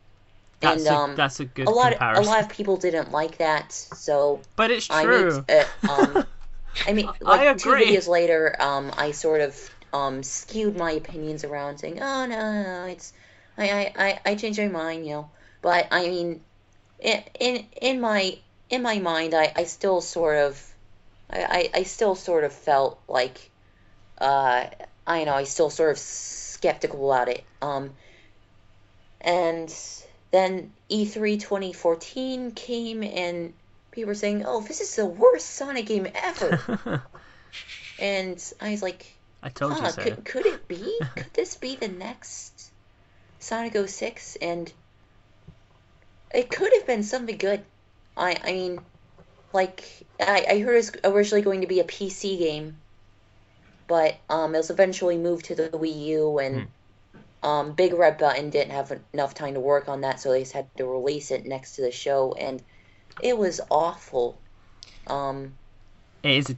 [0.60, 2.14] That's and a, um that's a good a lot comparison.
[2.14, 5.44] a lot of people didn't like that so but it's I true.
[5.48, 6.24] uh, um
[6.86, 11.44] I mean, I like two videos later, um, I sort of um skewed my opinions
[11.44, 13.12] around, saying, "Oh no, no, no it's
[13.56, 15.30] I, I, I, I changed my mind, you know."
[15.62, 16.40] But I mean,
[16.98, 18.38] in in in my
[18.70, 20.74] in my mind, I, I still sort of,
[21.28, 23.50] I, I, I still sort of felt like,
[24.18, 24.66] uh,
[25.06, 27.44] I know, I still sort of skeptical about it.
[27.60, 27.90] Um,
[29.20, 29.74] and
[30.30, 33.52] then E E3 2014 came and
[33.90, 37.02] people were saying, "Oh, this is the worst Sonic game ever."
[37.98, 39.06] and I was like,
[39.42, 40.02] I told you so.
[40.02, 40.98] could, could it be?
[41.16, 42.70] could this be the next
[43.38, 44.36] Sonic 06?
[44.40, 44.72] And
[46.32, 47.62] it could have been something good.
[48.16, 48.80] I I mean,
[49.52, 49.84] like
[50.20, 52.76] I, I heard it was originally going to be a PC game,
[53.88, 56.66] but um, it was eventually moved to the Wii U, and
[57.42, 60.52] um, Big Red Button didn't have enough time to work on that, so they just
[60.52, 62.62] had to release it next to the show, and
[63.22, 64.38] it was awful.
[65.06, 65.54] Um,
[66.22, 66.54] It is.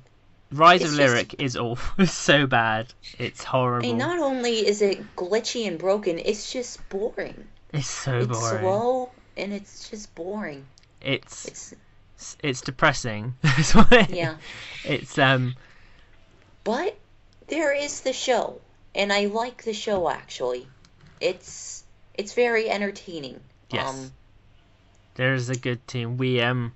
[0.52, 1.94] Rise It's of just- Lyric is awful.
[2.04, 2.92] It's so bad.
[3.18, 3.86] It's horrible.
[3.86, 7.46] I mean, not only is it glitchy and broken, it's just boring.
[7.72, 8.60] It's so it's boring.
[8.60, 10.66] slow and it's just boring.
[11.00, 11.74] It's It's
[12.42, 13.34] it's depressing.
[13.42, 14.36] It- yeah,
[14.84, 15.54] It's um.
[16.64, 16.96] but
[17.48, 18.60] there is the show,
[18.94, 20.68] and I like the show actually.
[21.20, 21.84] It's
[22.14, 23.40] it's very entertaining.
[23.70, 23.88] Yes.
[23.88, 24.12] Um,
[25.14, 26.16] There's a good team.
[26.18, 26.72] We um,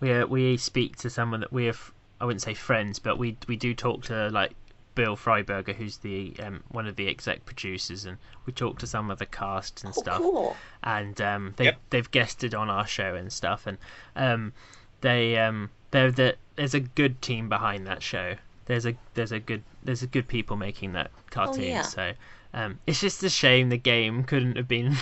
[0.00, 1.91] we uh, we speak to someone that we have.
[2.22, 4.52] I wouldn't say friends, but we we do talk to like
[4.94, 9.10] Bill Freiberger, who's the um one of the exec producers, and we talk to some
[9.10, 10.18] of the cast and oh, stuff.
[10.18, 10.56] cool.
[10.84, 11.80] and um, they Yep.
[11.90, 13.76] they've guested on our show and stuff, and
[14.14, 14.52] um,
[15.00, 18.36] they um, they're the, there's a good team behind that show.
[18.66, 21.64] There's a there's a good there's a good people making that cartoon.
[21.64, 21.82] yeah.
[21.82, 22.12] So
[22.54, 24.94] um, it's just a shame the game couldn't have been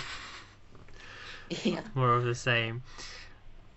[1.63, 1.81] Yeah.
[1.93, 2.81] more of the same.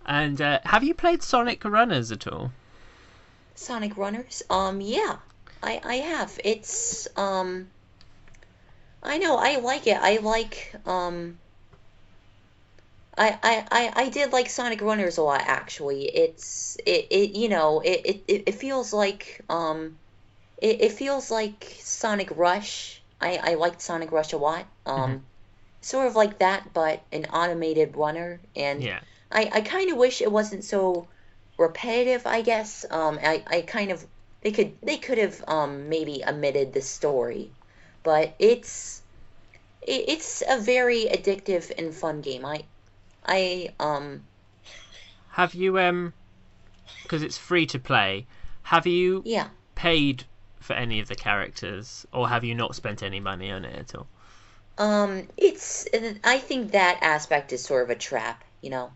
[0.05, 2.51] And uh, have you played Sonic Runners at all?
[3.55, 4.43] Sonic Runners?
[4.49, 5.17] Um, yeah,
[5.63, 6.39] I I have.
[6.43, 7.67] It's um,
[9.01, 9.97] I know I like it.
[9.99, 11.39] I like um,
[13.17, 16.05] I I I, I did like Sonic Runners a lot actually.
[16.05, 19.97] It's it, it you know it, it, it feels like um,
[20.57, 23.01] it, it feels like Sonic Rush.
[23.21, 24.65] I I liked Sonic Rush a lot.
[24.85, 25.25] Um,
[25.81, 28.83] sort of like that, but an automated runner and.
[28.83, 28.99] Yeah.
[29.31, 31.07] I, I kind of wish it wasn't so
[31.57, 32.25] repetitive.
[32.27, 34.05] I guess um, I, I kind of
[34.41, 37.51] they could they could have um, maybe omitted the story,
[38.03, 39.01] but it's
[39.81, 42.45] it, it's a very addictive and fun game.
[42.45, 42.65] I
[43.25, 44.27] I um
[45.31, 46.13] Have you um,
[47.03, 48.27] because it's free to play.
[48.63, 50.25] Have you yeah paid
[50.59, 53.95] for any of the characters, or have you not spent any money on it at
[53.95, 54.07] all?
[54.77, 55.85] um it's
[56.23, 58.43] I think that aspect is sort of a trap.
[58.61, 58.91] You know.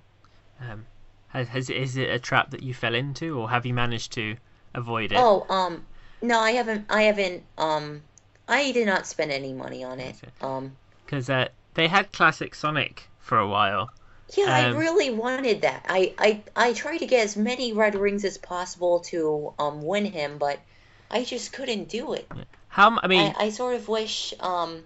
[0.59, 0.85] Um,
[1.29, 4.37] has, has is it a trap that you fell into, or have you managed to
[4.73, 5.27] avoid it?
[5.31, 5.85] Oh um
[6.19, 8.01] no I haven't I haven't um
[8.47, 10.15] I did not spend any money on it.
[10.23, 10.31] Okay.
[10.41, 10.77] Um.
[11.05, 13.89] Because uh, they had classic Sonic for a while.
[14.35, 15.85] Yeah, I Um, really wanted that.
[15.89, 20.05] I, I I tried to get as many red rings as possible to um win
[20.05, 20.59] him, but
[21.11, 22.29] I just couldn't do it.
[22.69, 24.83] How I mean, I, I sort of wish um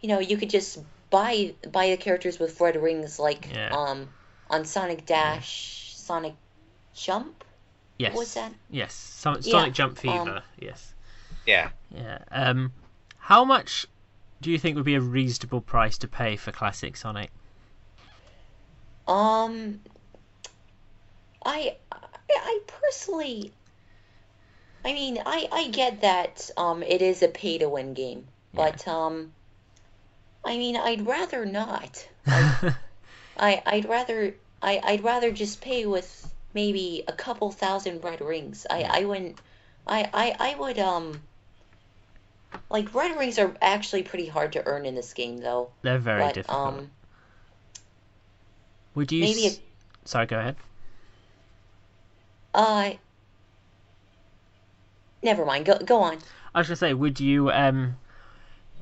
[0.00, 0.78] you know you could just
[1.10, 3.70] buy buy the characters with red rings like Yeah.
[3.70, 4.10] um
[4.48, 6.34] on Sonic Dash, Sonic
[6.94, 7.44] Jump.
[7.98, 8.52] yes, was that?
[8.70, 10.36] yes, Son- Yeah, Sonic Jump Fever.
[10.38, 10.94] um, yes,
[11.46, 11.70] Yeah.
[11.94, 12.18] yeah.
[12.30, 12.72] Um,
[13.18, 13.86] how much
[14.40, 17.30] do you think would be a reasonable price to pay for classic Sonic?
[19.06, 19.80] Um,
[21.44, 21.98] I, I,
[22.30, 23.52] I personally,
[24.84, 28.86] I mean, I, I get that um, it is a pay to win game, but
[28.88, 29.32] um,
[30.44, 32.08] I mean, I'd rather not.
[32.26, 32.74] I,
[33.36, 38.66] I I'd rather I I'd rather just pay with maybe a couple thousand red rings.
[38.70, 39.40] I I wouldn't.
[39.86, 41.20] I I I would um.
[42.70, 45.70] Like red rings are actually pretty hard to earn in this game, though.
[45.82, 46.74] They're very but difficult.
[46.74, 46.90] um,
[48.94, 49.20] would you?
[49.24, 49.60] maybe s-
[50.04, 50.56] Sorry, go ahead.
[52.54, 52.92] uh.
[55.22, 55.64] Never mind.
[55.66, 56.18] Go go on.
[56.54, 57.50] I was gonna say, would you?
[57.50, 57.96] Um,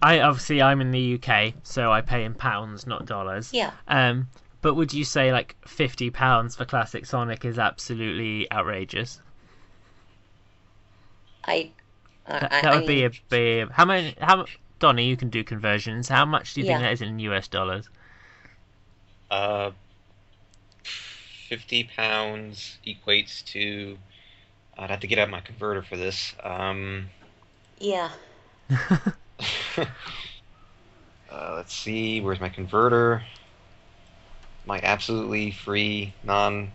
[0.03, 3.53] I obviously I'm in the UK, so I pay in pounds, not dollars.
[3.53, 3.73] Yeah.
[3.87, 4.29] Um,
[4.63, 9.21] but would you say like fifty pounds for classic Sonic is absolutely outrageous?
[11.45, 11.73] I.
[12.27, 13.71] I That, that I would be mean, a big.
[13.71, 14.17] How many?
[14.21, 14.47] How mu-
[14.81, 16.09] Donny, you can do conversions.
[16.09, 17.89] How much do you think that is in US dollars?
[19.31, 19.71] Uh,
[20.85, 23.99] fifty pounds equates to.
[24.79, 26.35] I'd have to get out my converter for this.
[26.43, 27.11] Um,
[27.81, 28.11] Yeah.
[29.79, 29.85] uh,
[31.31, 32.21] let's see.
[32.21, 33.23] Where's my converter?
[34.71, 36.71] My absolutely free non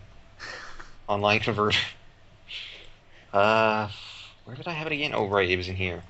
[1.08, 1.78] online converter.
[3.32, 3.88] Uh,
[4.44, 5.12] where did I have it again?
[5.14, 6.02] Oh, right, it was in here.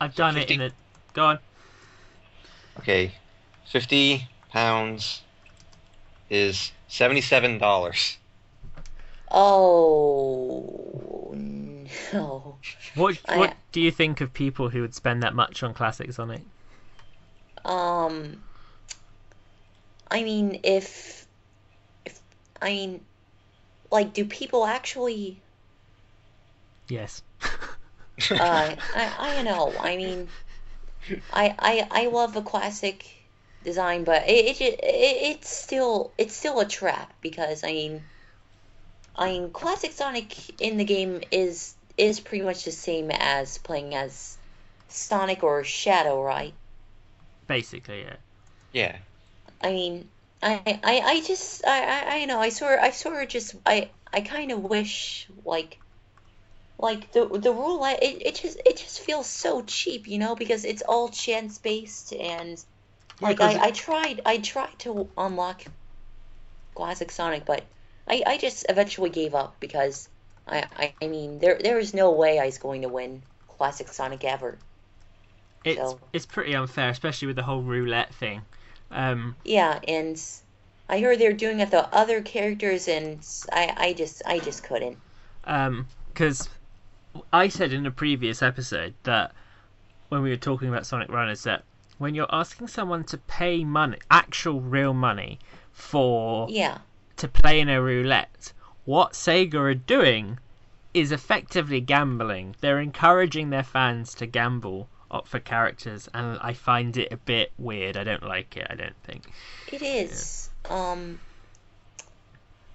[0.00, 0.54] I've done it 50.
[0.54, 0.70] in a.
[1.12, 1.38] Go on.
[2.78, 3.10] Okay,
[3.66, 5.22] fifty pounds
[6.30, 8.16] is seventy-seven dollars.
[9.32, 12.56] Oh no.
[12.94, 16.12] What I- What do you think of people who would spend that much on classic
[16.12, 16.42] Sonic?
[17.64, 18.44] Um.
[20.10, 21.26] I mean, if,
[22.04, 22.20] if
[22.60, 23.00] I mean,
[23.90, 25.40] like, do people actually?
[26.88, 27.22] Yes.
[28.32, 29.76] Uh, I I don't know.
[29.80, 30.28] I mean,
[31.32, 33.04] I I I love the classic
[33.64, 38.02] design, but it it, it it's still it's still a trap because I mean,
[39.16, 43.94] I mean, classic Sonic in the game is is pretty much the same as playing
[43.94, 44.38] as
[44.88, 46.54] Sonic or Shadow, right?
[47.46, 48.16] Basically, yeah.
[48.72, 48.96] Yeah.
[49.62, 50.10] I mean,
[50.42, 53.90] I, I, I just, I, I, I know, I sort, I sort of just, I,
[54.12, 55.78] I kind of wish, like,
[56.78, 60.64] like the the roulette, it, it just, it just feels so cheap, you know, because
[60.64, 62.58] it's all chance based, and
[63.20, 65.62] Yeah, like 'cause I, I tried, I tried to unlock
[66.74, 67.62] classic Sonic, but
[68.08, 70.08] I, I just eventually gave up because
[70.46, 73.88] I, I, I mean, there, there is no way I was going to win classic
[73.88, 74.58] Sonic ever.
[75.64, 78.42] It's So- it's pretty unfair, especially with the whole roulette thing.
[78.90, 80.20] Um, Yeah, and
[80.88, 84.98] I heard they're doing it to other characters, and I, I just, I just couldn't.
[85.42, 86.48] because
[87.32, 89.32] I said in a previous episode that
[90.08, 91.62] when we were talking about Sonic Runners that
[91.98, 95.38] when you're asking someone to pay money, actual real money,
[95.72, 96.78] for Yeah,
[97.16, 98.52] to play in a roulette,
[98.84, 100.38] what Sega are doing
[100.92, 102.56] is effectively gambling.
[102.60, 107.52] They're encouraging their fans to gamble up for characters, and I find it a bit
[107.58, 107.96] weird.
[107.96, 108.66] I don't like it.
[108.70, 109.30] I don't think.
[109.72, 110.50] it is.
[110.68, 111.18] Um.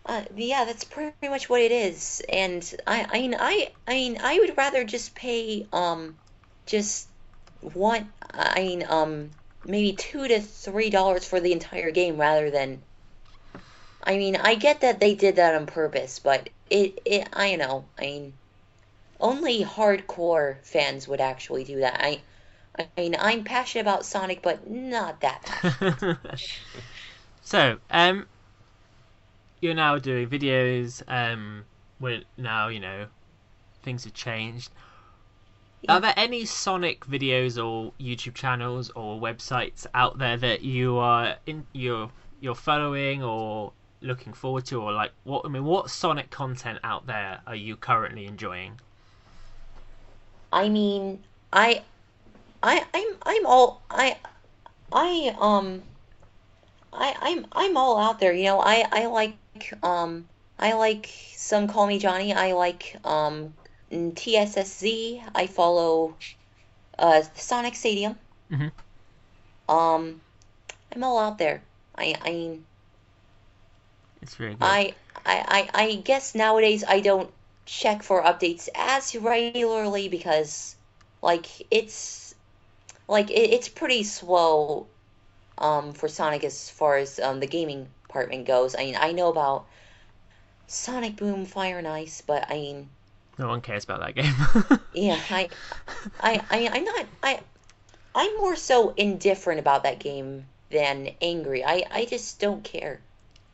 [0.06, 4.20] Uh, yeah, that's pretty much what it is, and I, I mean, I, I mean,
[4.22, 6.16] I would rather just pay, um,
[6.68, 7.08] just
[7.62, 9.32] one, I mean, um,
[9.66, 12.82] maybe two to three dollars for the entire game rather than.
[14.04, 17.86] I mean, I get that they did that on purpose, but it, it, I know,
[17.98, 18.34] I mean,
[19.26, 22.00] only hardcore fans would actually do that.
[22.00, 22.22] I,
[22.78, 26.18] I mean, I'm passionate about Sonic, but not that passionate.
[27.42, 28.28] so, um,
[29.62, 31.02] you're now doing videos.
[31.08, 31.66] Um,
[32.00, 33.08] we're now you know
[33.82, 34.70] things have changed.
[35.90, 41.36] Are there any Sonic videos or YouTube channels or websites out there that you are
[41.48, 42.12] in you're
[42.42, 47.08] you're following or looking forward to, or like what I mean, what Sonic content out
[47.08, 48.80] there are you currently enjoying?
[50.56, 51.84] I mean, I,
[52.64, 54.16] I, I'm, I'm all, I,
[54.90, 55.84] I, um,
[56.94, 58.32] I, I'm, I'm all out there.
[58.32, 59.36] You know, I, I like,
[59.84, 60.26] um,
[60.58, 62.34] I like some call me Johnny.
[62.34, 63.54] I like, um,
[63.92, 65.22] TSSZ.
[65.36, 66.16] I follow,
[66.98, 68.16] uh, Sonic Stadium.
[68.50, 69.76] Mm-hmm.
[69.76, 70.22] Um,
[70.96, 71.62] I'm all out there.
[71.98, 72.66] I, I mean,
[74.22, 74.64] It's very good.
[74.64, 74.94] I,
[75.26, 77.30] I, I, I guess nowadays I don't
[77.66, 80.76] check for updates as regularly because,
[81.22, 82.36] like, it's
[83.08, 84.88] like it, it's pretty slow,
[85.58, 88.76] um, for Sonic as far as um the gaming department goes.
[88.76, 89.66] I mean, I know about
[90.68, 92.90] Sonic Boom, Fire and Ice, but I mean,
[93.38, 94.80] no one cares about that game.
[94.94, 95.50] yeah, I,
[96.20, 97.40] I, I, I'm not, I,
[98.14, 101.64] I'm more so indifferent about that game than angry.
[101.64, 103.02] I, I just don't care.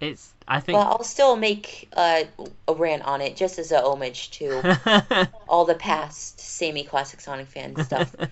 [0.02, 0.78] It's I think.
[0.78, 2.24] But I'll still make uh,
[2.68, 7.48] a rant on it just as a homage to all the past Sammy Classic Sonic
[7.48, 8.16] fan stuff.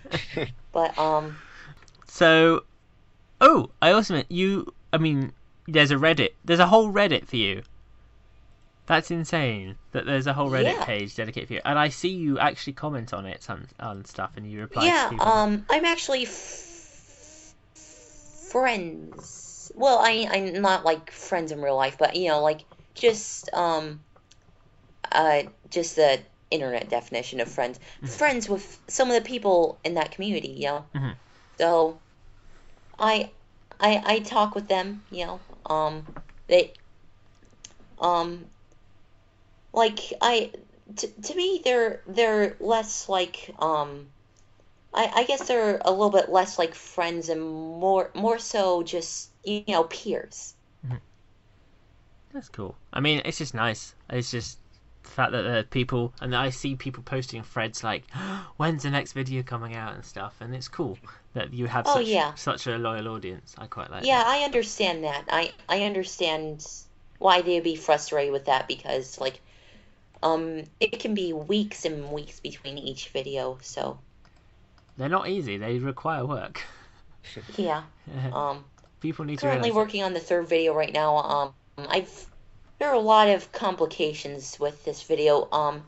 [0.71, 1.35] But um,
[2.07, 2.63] So,
[3.41, 4.71] oh, I also meant you.
[4.93, 5.33] I mean,
[5.67, 6.29] there's a Reddit.
[6.45, 7.63] There's a whole Reddit for you.
[8.85, 9.75] That's insane.
[9.93, 10.85] That there's a whole Reddit Yeah.
[10.85, 14.31] page dedicated for you, and I see you actually comment on it on, on stuff,
[14.35, 14.83] and you reply.
[14.83, 17.53] to yeah, um, I'm actually f-
[18.51, 19.48] friends.
[19.75, 24.01] Well, I I'm not like friends in real life, but you know, like just um,
[25.11, 26.19] uh, just the
[26.51, 27.79] internet definition of friends.
[28.05, 30.85] Friends with some of the people in that community, you know.
[30.95, 31.15] Mhm.
[31.57, 32.01] So,
[32.97, 33.31] I,
[33.79, 35.39] I I talk with them, you know.
[35.65, 36.07] Um,
[36.47, 36.73] they,
[37.99, 38.45] um,
[39.73, 40.51] like I
[40.95, 44.07] to, to me they're they're less like um
[44.93, 49.31] I, I guess they're a little bit less like friends and more more so just
[49.43, 50.55] you know peers
[52.33, 52.75] That's cool.
[52.93, 53.95] I mean, it's just nice.
[54.09, 54.59] It's just
[55.03, 58.09] the fact that there are people, and I see people posting threads like,
[58.57, 60.97] "When's the next video coming out?" and stuff, and it's cool
[61.33, 62.33] that you have Oh, such yeah.
[62.35, 63.55] such a loyal audience.
[63.57, 64.01] I quite like.
[64.01, 64.07] That.
[64.07, 64.27] Yeah that.
[64.27, 66.65] i understand that i i understand
[67.17, 69.41] why they'd be frustrated with that because like
[70.21, 73.57] um, it can be weeks and weeks between each video.
[73.61, 73.99] So
[74.99, 75.55] They're not easy.
[75.57, 76.61] They require work.
[77.55, 77.83] yeah.
[78.33, 78.65] Um,
[78.99, 81.15] People need to currently working on the third video right now.
[81.17, 82.27] Um, I've
[82.79, 85.47] there are a lot of complications with this video.
[85.53, 85.83] Um,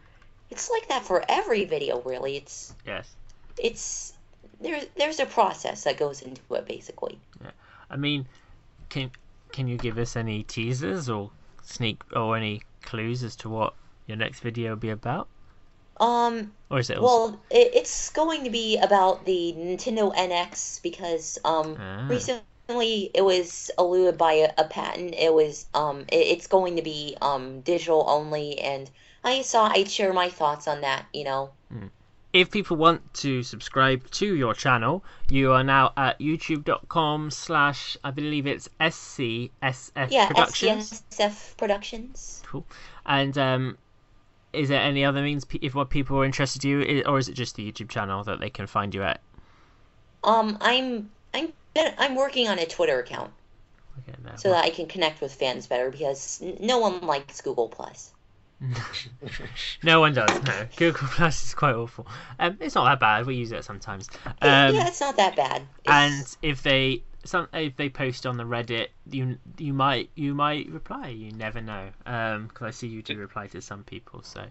[0.49, 2.37] it's like that for every video, really.
[2.37, 3.13] It's Yes.
[3.57, 4.13] it's
[4.61, 4.81] there.
[4.95, 7.19] There's a process that goes into it, basically.
[7.43, 7.51] Yeah.
[7.89, 8.25] I mean,
[8.87, 9.11] can
[9.51, 11.31] can you give us any teasers or
[11.63, 13.73] sneak or any clues as to what
[14.07, 15.27] your next video will be about?
[16.01, 20.81] Um, Or is it also well, it, it's going to be about the Nintendo NX
[20.81, 22.07] because um, Ah.
[22.09, 25.13] recently it was alluded by a, a patent.
[25.13, 28.89] It was um, it, it's going to be um digital only, and
[29.23, 31.05] I saw I'd share my thoughts on that.
[31.13, 31.49] You know.
[32.33, 38.11] if people want to subscribe to your channel, you are now at youtube.com slash I
[38.11, 41.03] believe it's SCSF Yeah, Productions.
[41.11, 42.41] SCSF Productions.
[42.47, 42.65] Cool.
[43.05, 43.77] And um,
[44.53, 47.33] is there any other means if what people are interested in you, or is it
[47.33, 49.21] just the YouTube channel that they can find you at?
[50.23, 53.31] Um, I'm I'm I'm working on a Twitter account
[53.99, 54.31] Okay, no.
[54.35, 58.11] so that I can connect with fans better because no one likes Google Plus.
[59.83, 60.29] no one does.
[60.43, 62.05] No, Google Plus is quite awful.
[62.39, 63.25] Um, it's not that bad.
[63.25, 64.07] We use it sometimes.
[64.25, 65.63] Um, yeah, it's not that bad.
[65.83, 70.33] It's, and if they some if they post on the Reddit, you you might you
[70.33, 71.09] might reply.
[71.09, 71.89] You never know.
[72.05, 74.21] Um, because I see you do reply to some people.
[74.23, 74.45] So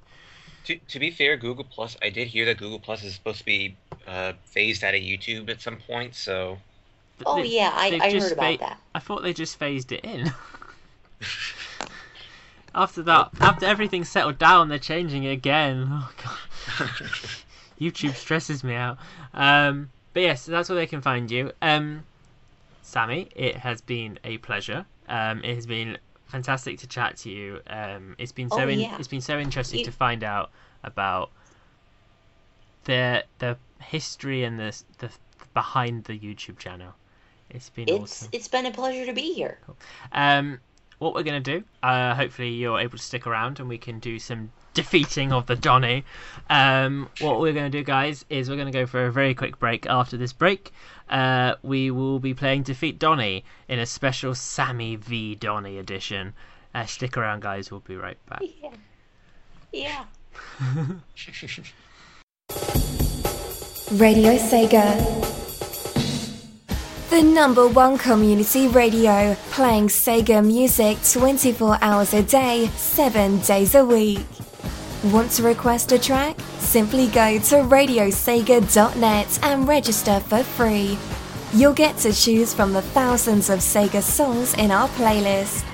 [0.64, 3.44] To, to be fair, Google Plus, I did hear that Google Plus is supposed to
[3.44, 6.14] be uh, phased out of YouTube at some point.
[6.14, 6.58] So
[7.26, 8.80] oh they- yeah, I, I heard about fa- that.
[8.94, 10.32] I thought they just phased it in.
[12.74, 15.88] after that, after everything's settled down, they're changing it again.
[15.90, 16.90] Oh god.
[17.80, 18.98] YouTube stresses me out.
[19.34, 21.52] Um, but yes, that's where they can find you.
[21.62, 22.04] Um,
[22.90, 24.84] Sammy, it has been a pleasure.
[25.08, 27.60] Um, it has been fantastic to chat to you.
[27.68, 28.96] Um, it's been so Oh, in, yeah.
[28.98, 30.50] it's been so interesting You- to find out
[30.82, 31.30] about
[32.84, 35.10] the the history and the the
[35.54, 36.94] behind the YouTube channel.
[37.50, 38.28] It's been It's awesome.
[38.32, 39.58] it's been a pleasure to be here.
[40.12, 40.58] Um,
[40.98, 41.62] what we're gonna do?
[41.82, 45.56] Uh, hopefully you're able to stick around and we can do some defeating of the
[45.56, 46.04] Donny.
[46.48, 49.86] Um, what we're gonna do, guys, is we're gonna go for a very quick break.
[49.86, 50.72] After this break,
[51.08, 56.34] uh, we will be playing Defeat Donny in a special Sammy v Donny edition.
[56.74, 57.70] Uh, stick around, guys.
[57.70, 58.42] We'll be right back.
[58.62, 58.70] Yeah.
[59.72, 60.04] Yeah.
[63.92, 65.38] Radio Sega.
[67.10, 73.84] The number one community radio, playing Sega music 24 hours a day, 7 days a
[73.84, 74.20] week.
[75.04, 76.38] Want to request a track?
[76.58, 80.98] Simply go to radiosega.net and register for free.
[81.54, 85.64] You'll get to choose from the thousands of Sega songs in our playlist.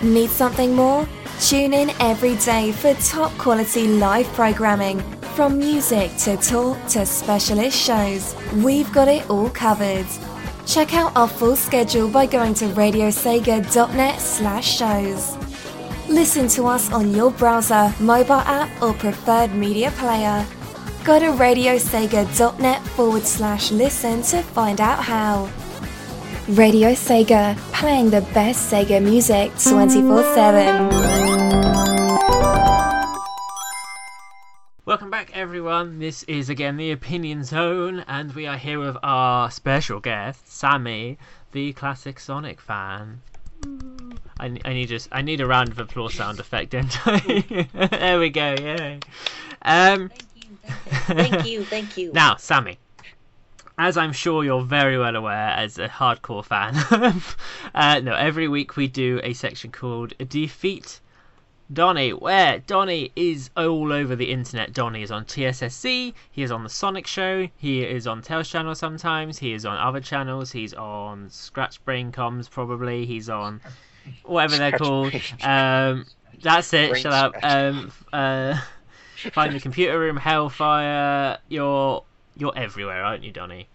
[0.00, 1.08] Need something more?
[1.40, 5.00] Tune in every day for top quality live programming,
[5.34, 8.36] from music to talk to specialist shows.
[8.54, 10.06] We've got it all covered.
[10.66, 15.45] Check out our full schedule by going to radiosega.net slash shows.
[16.08, 20.46] Listen to us on your browser, mobile app, or preferred media player.
[21.04, 25.50] Go to radiosega.net forward slash listen to find out how.
[26.48, 30.88] Radio Sega, playing the best Sega music 24 7.
[34.84, 35.98] Welcome back, everyone.
[35.98, 41.18] This is again the Opinion Zone, and we are here with our special guest, Sammy,
[41.50, 43.22] the classic Sonic fan.
[44.38, 47.66] I, I need just I need a round of applause sound effect, don't I?
[47.90, 48.54] there we go.
[48.58, 49.00] Yay.
[49.62, 50.10] Um,
[51.06, 51.64] Thank you.
[51.64, 52.12] Thank you.
[52.14, 52.78] now, Sammy,
[53.78, 56.74] as I'm sure you're very well aware as a hardcore fan,
[57.74, 61.00] uh, no, every week we do a section called Defeat
[61.72, 64.72] Donny, where Donny is all over the internet.
[64.72, 68.74] Donny is on TSSZ, he is on the Sonic Show, he is on Tails Channel
[68.74, 73.60] sometimes, he is on other channels, he's on Scratch Brain Comms probably, he's on
[74.24, 75.14] whatever they're Scratch called.
[75.42, 76.06] Um,
[76.40, 77.34] that's it, Brain shut up.
[77.42, 78.60] Um, uh,
[79.32, 82.04] find the computer room, Hellfire, you're,
[82.36, 83.66] you're everywhere, aren't you, Donny?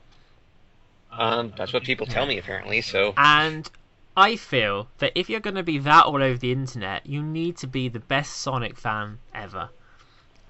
[1.11, 2.79] um, that's what people tell me apparently.
[2.81, 3.69] So And
[4.17, 7.55] I feel that if you're going to be that all over the internet, you need
[7.57, 9.69] to be the best Sonic fan ever.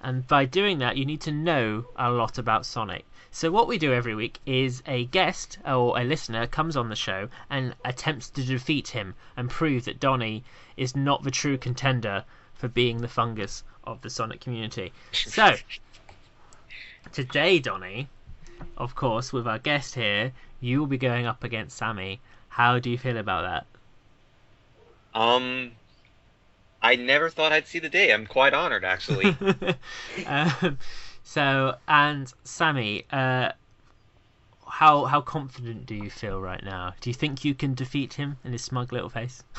[0.01, 3.05] And by doing that, you need to know a lot about Sonic.
[3.30, 6.95] So, what we do every week is a guest or a listener comes on the
[6.95, 10.43] show and attempts to defeat him and prove that Donny
[10.76, 14.91] is not the true contender for being the fungus of the Sonic community.
[15.12, 15.55] So,
[17.12, 18.07] today, Donny,
[18.76, 22.20] of course, with our guest here, you will be going up against Sammy.
[22.52, 23.66] How do you feel about that?
[25.20, 25.72] Um,
[26.82, 28.12] I never thought I'd see the day.
[28.14, 29.38] I'm quite honored, actually.
[30.28, 30.78] um,
[31.24, 33.54] so, and Sammy, uh,
[34.68, 36.93] how how confident do you feel right now?
[36.99, 39.43] Do you think you can defeat him in his smug little face?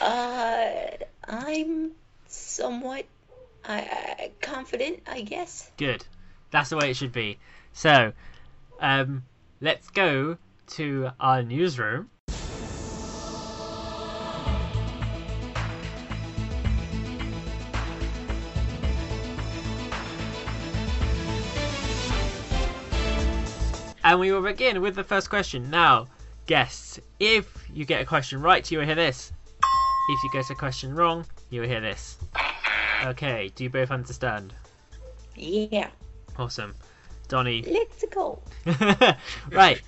[0.00, 0.88] Uh,
[1.28, 1.92] I'm
[2.26, 3.06] somewhat
[3.64, 3.80] uh,
[4.40, 5.70] confident, I guess.
[5.76, 6.04] Good.
[6.50, 7.38] That's the way it should be.
[7.72, 8.12] So,
[8.80, 9.22] um,
[9.60, 10.36] let's go
[10.68, 12.10] to our newsroom.
[24.04, 25.68] And we will begin with the first question.
[25.68, 26.06] Now,
[26.46, 29.32] guests, if you get a question right, you will hear this.
[30.08, 32.16] If you get a question wrong, you will hear this.
[33.04, 34.54] Okay, do you both understand?
[35.36, 35.90] Yeah,
[36.38, 36.74] Awesome.
[37.28, 37.62] Donny.
[37.62, 38.40] let's go.
[39.52, 39.82] right.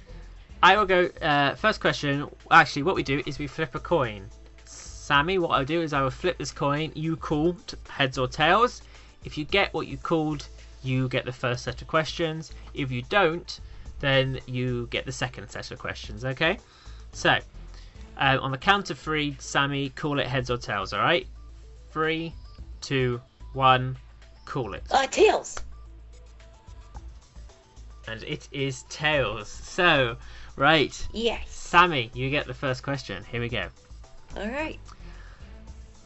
[0.62, 1.08] I will go.
[1.22, 2.28] Uh, first question.
[2.50, 4.28] Actually, what we do is we flip a coin.
[4.64, 6.92] Sammy, what I'll do is I will flip this coin.
[6.94, 7.56] You call
[7.88, 8.82] heads or tails.
[9.24, 10.46] If you get what you called,
[10.82, 12.52] you get the first set of questions.
[12.74, 13.60] If you don't,
[14.00, 16.24] then you get the second set of questions.
[16.24, 16.58] Okay.
[17.12, 17.38] So,
[18.18, 20.92] um, on the count of three, Sammy, call it heads or tails.
[20.92, 21.26] All right.
[21.90, 22.32] Three,
[22.80, 23.20] two,
[23.52, 23.96] one.
[24.44, 24.82] Call it.
[24.90, 25.58] Uh, tails.
[28.06, 29.48] And it is tails.
[29.48, 30.16] So,
[30.60, 31.08] right.
[31.12, 31.48] Yes.
[31.48, 33.24] Sammy, you get the first question.
[33.24, 33.68] Here we go.
[34.36, 34.78] All right.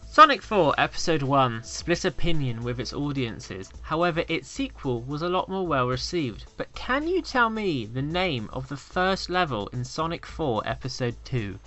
[0.08, 3.68] Sonic 4 Episode 1 split opinion with its audiences.
[3.82, 6.44] However, its sequel was a lot more well received.
[6.56, 11.16] But can you tell me the name of the first level in Sonic 4 Episode
[11.24, 11.58] 2?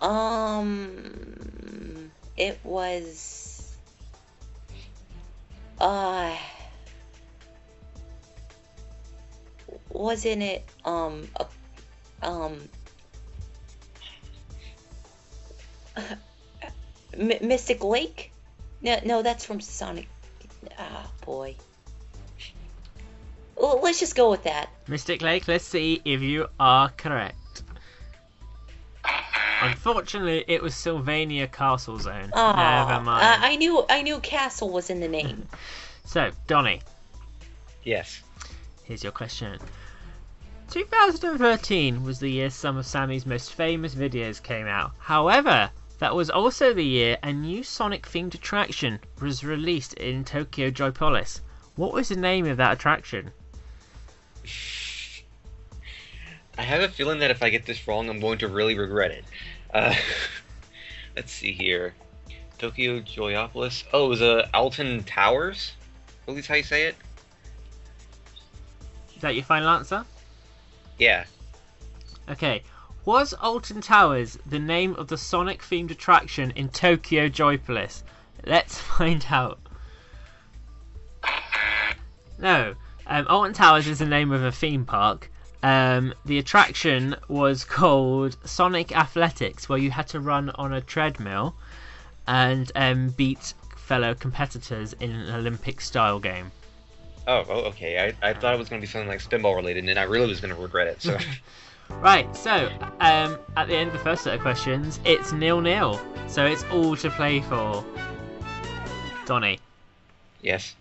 [0.00, 3.76] Um, it was.
[5.78, 6.36] Uh.
[9.90, 11.46] Wasn't it um a,
[12.26, 12.68] um
[17.16, 18.32] Mystic Lake?
[18.82, 20.08] No, no, that's from Sonic.
[20.78, 21.54] Ah, boy.
[23.56, 24.70] Well, let's just go with that.
[24.88, 27.36] Mystic Lake, let's see if you are correct.
[29.62, 32.30] Unfortunately, it was Sylvania Castle Zone.
[32.32, 33.22] Ah, Never mind.
[33.22, 35.46] uh, I knew I knew Castle was in the name.
[36.06, 36.80] So, Donny,
[37.84, 38.22] yes.
[38.90, 39.56] Here's your question.
[40.68, 44.90] 2013 was the year some of Sammy's most famous videos came out.
[44.98, 45.70] However,
[46.00, 51.40] that was also the year a new Sonic themed attraction was released in Tokyo Joypolis.
[51.76, 53.30] What was the name of that attraction?
[56.58, 59.12] I have a feeling that if I get this wrong, I'm going to really regret
[59.12, 59.24] it.
[59.72, 59.94] Uh,
[61.14, 61.94] let's see here.
[62.58, 63.84] Tokyo Joyopolis.
[63.92, 65.74] Oh, it was uh, Alton Towers?
[66.08, 66.96] I believe how you say it?
[69.20, 70.06] Is that your final answer?
[70.98, 71.26] Yeah.
[72.30, 72.62] Okay.
[73.04, 78.02] Was Alton Towers the name of the Sonic themed attraction in Tokyo Joypolis?
[78.46, 79.58] Let's find out.
[82.38, 82.74] No.
[83.06, 85.30] Um, Alton Towers is the name of a theme park.
[85.62, 91.54] Um, the attraction was called Sonic Athletics, where you had to run on a treadmill
[92.26, 96.52] and um, beat fellow competitors in an Olympic style game.
[97.30, 98.12] Oh, oh okay.
[98.22, 100.26] I, I thought it was going to be something like Spinball related, and I really
[100.26, 101.00] was going to regret it.
[101.00, 101.16] So,
[101.98, 102.70] Right, so
[103.00, 106.00] um, at the end of the first set of questions, it's nil nil.
[106.28, 107.84] So it's all to play for.
[109.26, 109.60] Donny,
[110.40, 110.74] yes.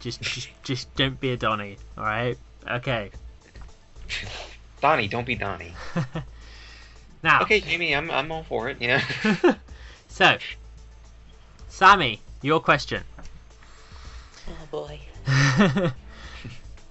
[0.00, 2.36] just just just don't be a Donny, all right?
[2.68, 3.10] Okay.
[4.80, 5.72] Donnie, don't be Donnie.
[7.22, 8.78] now, Okay, Jamie, I'm, I'm all for it.
[8.80, 9.04] Yeah.
[10.08, 10.36] so
[11.68, 13.04] Sammy, your question.
[14.48, 14.98] Oh boy.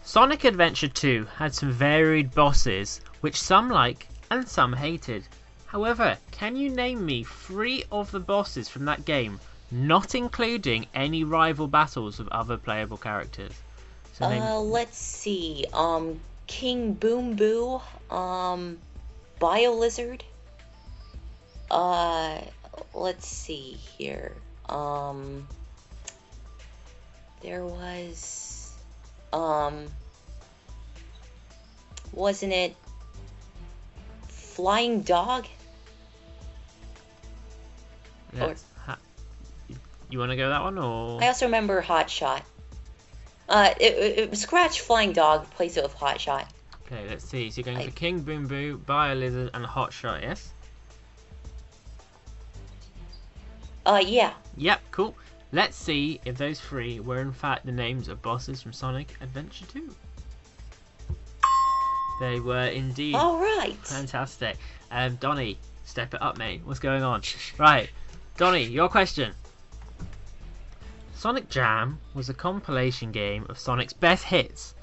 [0.04, 5.24] Sonic Adventure 2 had some varied bosses, which some like and some hated.
[5.68, 9.40] However, can you name me three of the bosses from that game,
[9.72, 13.54] not including any rival battles with other playable characters?
[14.14, 15.66] So name- Uh, let's see.
[15.74, 17.82] Um, King Boom Boo.
[18.10, 18.80] Um,
[19.40, 20.24] Bio Lizard.
[21.70, 22.42] Uh,
[22.94, 24.36] let's see here.
[24.68, 25.48] Um,
[27.42, 28.74] there was.
[29.34, 29.86] Um,
[32.12, 32.76] wasn't it
[34.28, 35.48] Flying Dog?
[38.34, 38.98] Let's ha-
[40.10, 41.22] you want to go that one or?
[41.22, 42.44] I also remember Hot Shot.
[43.50, 46.48] Uh, it, it, Scratch Flying Dog replaced it with Hot Shot.
[46.86, 47.50] Okay, let's see.
[47.50, 50.52] So you're going I- for King Boom Boo, Bio Lizard, and Hot Shot, yes?
[53.86, 54.34] Uh, yeah.
[54.58, 55.16] Yep, cool.
[55.52, 59.66] Let's see if those three were in fact the names of bosses from Sonic Adventure
[59.66, 59.96] 2.
[62.20, 63.16] They were indeed.
[63.16, 63.76] All right.
[63.84, 64.58] Fantastic.
[64.92, 65.58] Um, Donny,
[65.92, 66.62] Step it up, mate.
[66.64, 67.22] What's going on?
[67.58, 67.90] Right,
[68.38, 69.34] Donny, your question.
[71.16, 74.74] Sonic Jam was a compilation game of Sonic's best hits,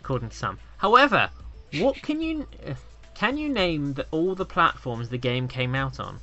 [0.00, 0.58] according to some.
[0.78, 1.28] However,
[1.74, 2.74] what can you uh,
[3.14, 6.18] can you name the, all the platforms the game came out on?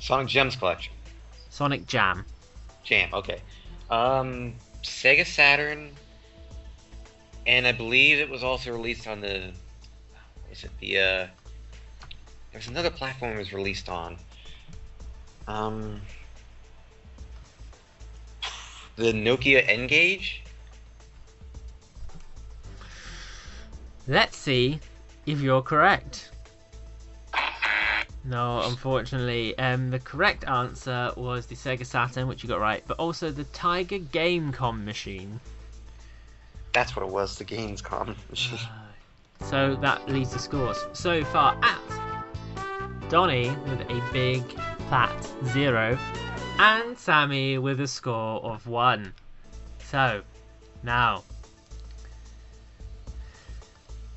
[0.00, 0.92] Sonic Gems Collection.
[1.50, 2.24] Sonic Jam.
[2.84, 3.42] Jam, okay.
[3.90, 5.90] Um, Sega Saturn,
[7.46, 9.52] and I believe it was also released on the.
[10.50, 10.98] Is it the?
[10.98, 11.26] uh...
[12.52, 14.16] There's another platform it was released on.
[15.46, 16.00] Um,
[18.96, 20.42] the Nokia N-Gage.
[24.08, 24.80] Let's see
[25.26, 26.30] if you're correct.
[28.24, 32.98] No, unfortunately, um, the correct answer was the Sega Saturn, which you got right, but
[32.98, 35.40] also the Tiger Gamecom machine.
[36.72, 37.36] That's what it was.
[37.38, 38.58] The Gamescom machine.
[39.42, 41.80] So that leads the scores so far at
[43.08, 44.42] Donny with a big
[44.90, 45.98] fat zero,
[46.58, 49.14] and Sammy with a score of one.
[49.78, 50.22] So
[50.82, 51.24] now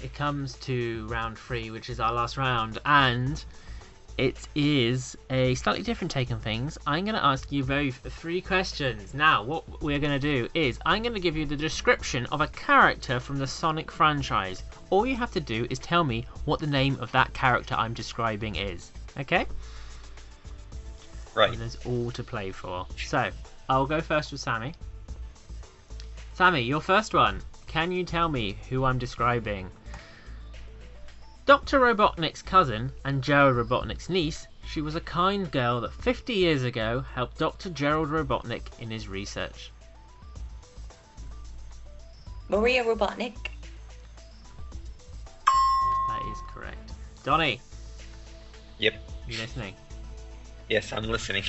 [0.03, 3.43] it comes to round three, which is our last round, and
[4.17, 6.77] it is a slightly different take on things.
[6.85, 9.13] I'm going to ask you both three questions.
[9.13, 12.41] Now, what we're going to do is I'm going to give you the description of
[12.41, 14.63] a character from the Sonic franchise.
[14.89, 17.93] All you have to do is tell me what the name of that character I'm
[17.93, 18.91] describing is.
[19.17, 19.47] Okay?
[21.33, 21.51] Right.
[21.51, 22.85] And there's all to play for.
[22.97, 23.31] So,
[23.69, 24.73] I'll go first with Sammy.
[26.33, 27.41] Sammy, your first one.
[27.67, 29.69] Can you tell me who I'm describing?
[31.45, 31.81] Dr.
[31.81, 37.01] Robotnik's cousin and Gerald Robotnik's niece, she was a kind girl that 50 years ago
[37.13, 37.69] helped Dr.
[37.69, 39.71] Gerald Robotnik in his research.
[42.47, 43.35] Maria Robotnik.
[46.07, 46.91] That is correct.
[47.23, 47.59] Donny,
[48.79, 48.93] Yep.
[49.27, 49.75] you listening?
[50.69, 51.43] Yes, I'm listening.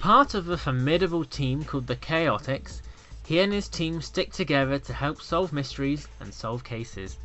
[0.00, 2.82] Part of a formidable team called the Chaotix,
[3.24, 7.16] he and his team stick together to help solve mysteries and solve cases.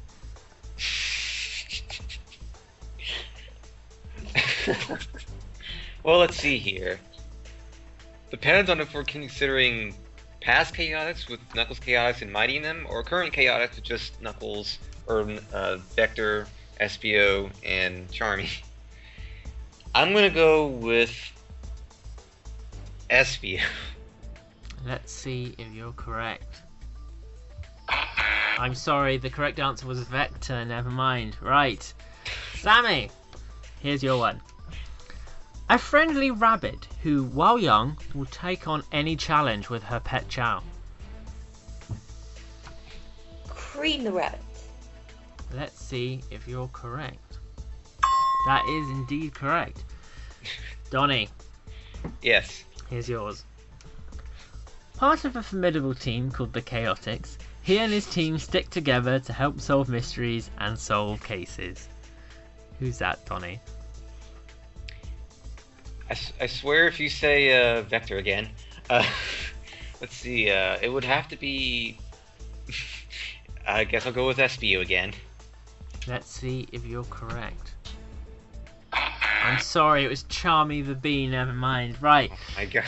[6.03, 6.99] well, let's see here.
[8.31, 9.93] Depends on if we're considering
[10.41, 14.77] past Chaotix with Knuckles Chaotix and Mighty in them, or current Chaotix with just Knuckles,
[15.07, 16.47] or uh, Vector,
[16.79, 18.49] Espio, and Charmy.
[19.95, 21.13] I'm gonna go with
[23.09, 23.61] Espio.
[24.85, 26.61] Let's see if you're correct.
[28.59, 31.37] I'm sorry, the correct answer was Vector, never mind.
[31.41, 31.91] Right.
[32.55, 33.09] Sammy,
[33.79, 34.41] here's your one.
[35.69, 40.63] A friendly rabbit who, while young, will take on any challenge with her pet chow.
[43.47, 44.41] Cream the rabbit.
[45.53, 47.37] Let's see if you're correct.
[48.45, 49.83] That is indeed correct.
[50.89, 51.29] Donny,
[52.21, 52.63] Yes.
[52.89, 53.43] Here's yours.
[54.95, 59.33] Part of a formidable team called the Chaotix, he and his team stick together to
[59.33, 61.88] help solve mysteries and solve cases.
[62.79, 63.59] Who's that, Donny?
[66.41, 68.49] I swear if you say uh, Vector again,
[68.89, 69.05] uh,
[70.01, 71.97] let's see, uh, it would have to be.
[73.67, 75.13] I guess I'll go with Espio again.
[76.07, 77.73] Let's see if you're correct.
[78.91, 82.01] I'm sorry, it was Charmy the Bee, never mind.
[82.01, 82.85] Right, I got.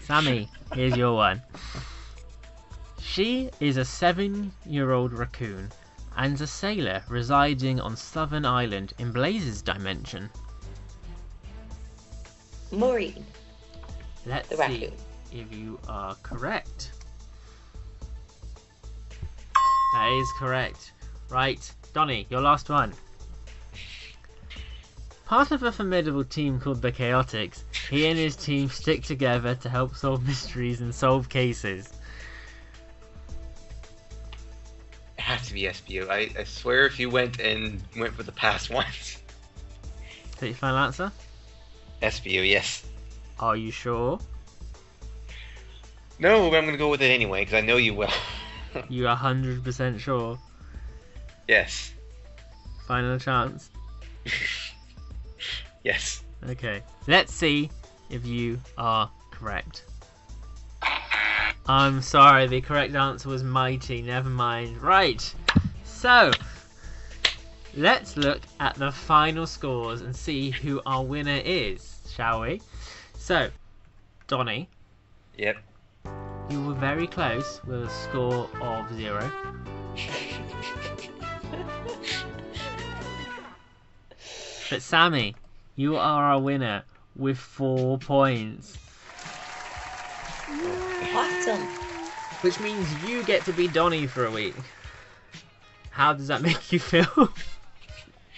[0.00, 1.42] Sammy, here's your one.
[3.00, 5.72] She is a seven year old raccoon
[6.16, 10.30] and a sailor residing on Southern Island in Blaze's dimension.
[12.70, 13.24] Marine.
[14.26, 14.92] Let's The see raccoon.
[15.32, 16.92] if you are correct.
[19.94, 20.92] That is correct.
[21.28, 22.92] Right, Donny, your last one.
[25.26, 29.68] Part of a formidable team called the Chaotix, he and his team stick together to
[29.68, 31.88] help solve mysteries and solve cases.
[35.54, 36.08] It has to be Espio.
[36.08, 39.18] I, I swear if you went and went for the past ones.
[40.32, 41.12] Is that your final answer?
[42.02, 42.84] Espio, yes.
[43.38, 44.18] Are you sure?
[46.18, 48.10] No, but I'm gonna go with it anyway because I know you will.
[48.88, 50.38] You are 100% sure?
[51.46, 51.92] yes.
[52.86, 53.68] Final chance?
[55.84, 56.22] Yes.
[56.48, 57.68] Okay, let's see
[58.08, 59.84] if you are correct.
[61.66, 64.80] I'm sorry, the correct answer was mighty, never mind.
[64.82, 65.34] Right,
[66.02, 66.32] so
[67.76, 72.60] let's look at the final scores and see who our winner is, shall we?
[73.16, 73.50] So,
[74.26, 74.68] Donny,
[75.38, 75.58] Yep.
[76.50, 79.30] you were very close with a score of zero.
[84.70, 85.36] But Sammy,
[85.76, 86.82] you are our winner
[87.14, 88.76] with four points,
[91.14, 91.60] Awesome.
[92.40, 94.56] which means you get to be Donny for a week.
[95.92, 97.28] How does that make you feel?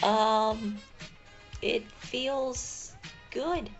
[0.03, 0.77] Um,
[1.63, 2.95] it feels
[3.31, 3.71] good.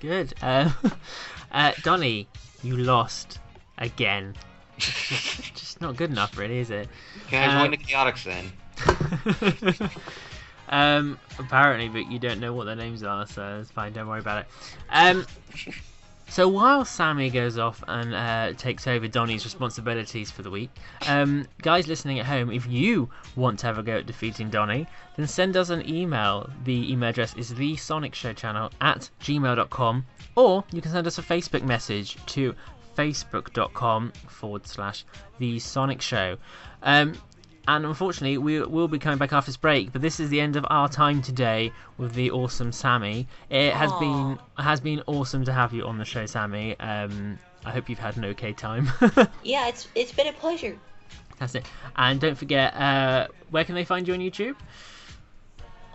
[0.00, 0.32] Good.
[0.40, 0.70] Uh,
[1.52, 2.26] uh, Donny,
[2.62, 3.40] you lost
[3.76, 4.34] again.
[4.78, 6.88] Just, just not good enough, really, is it?
[7.28, 9.90] Can I join the Chaotix then?
[10.68, 13.92] um, apparently, but you don't know what their names are, so it's fine.
[13.92, 14.46] Don't worry about it.
[14.88, 15.26] Um,
[16.34, 20.68] so while Sammy goes off and uh, takes over Donny's responsibilities for the week,
[21.06, 24.88] um, guys listening at home, if you want to have a go at defeating Donny,
[25.16, 26.50] then send us an email.
[26.64, 31.18] The email address is the Sonic Show Channel at gmail.com, or you can send us
[31.18, 32.52] a Facebook message to
[32.98, 35.04] facebook.com forward slash
[35.38, 36.36] the Sonic Show.
[36.82, 37.14] Um,
[37.66, 39.92] and unfortunately, we will be coming back after this break.
[39.92, 43.26] But this is the end of our time today with the awesome Sammy.
[43.50, 46.78] It has been has been awesome to have you on the show, Sammy.
[46.80, 48.90] Um, I hope you've had an okay time.
[49.42, 50.78] Yeah, it's it's been a pleasure.
[51.38, 51.66] That's it.
[51.96, 54.56] And don't forget, uh, where can they find you on YouTube?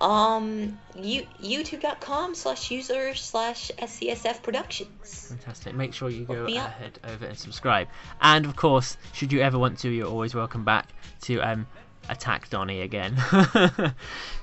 [0.01, 5.27] Um, you youtube.com slash user slash SCSF Productions.
[5.29, 5.75] Fantastic.
[5.75, 6.67] Make sure you go me up.
[6.69, 7.87] ahead over and subscribe.
[8.21, 10.87] And of course, should you ever want to, you're always welcome back
[11.23, 11.67] to um,
[12.07, 13.17] attack Donny again.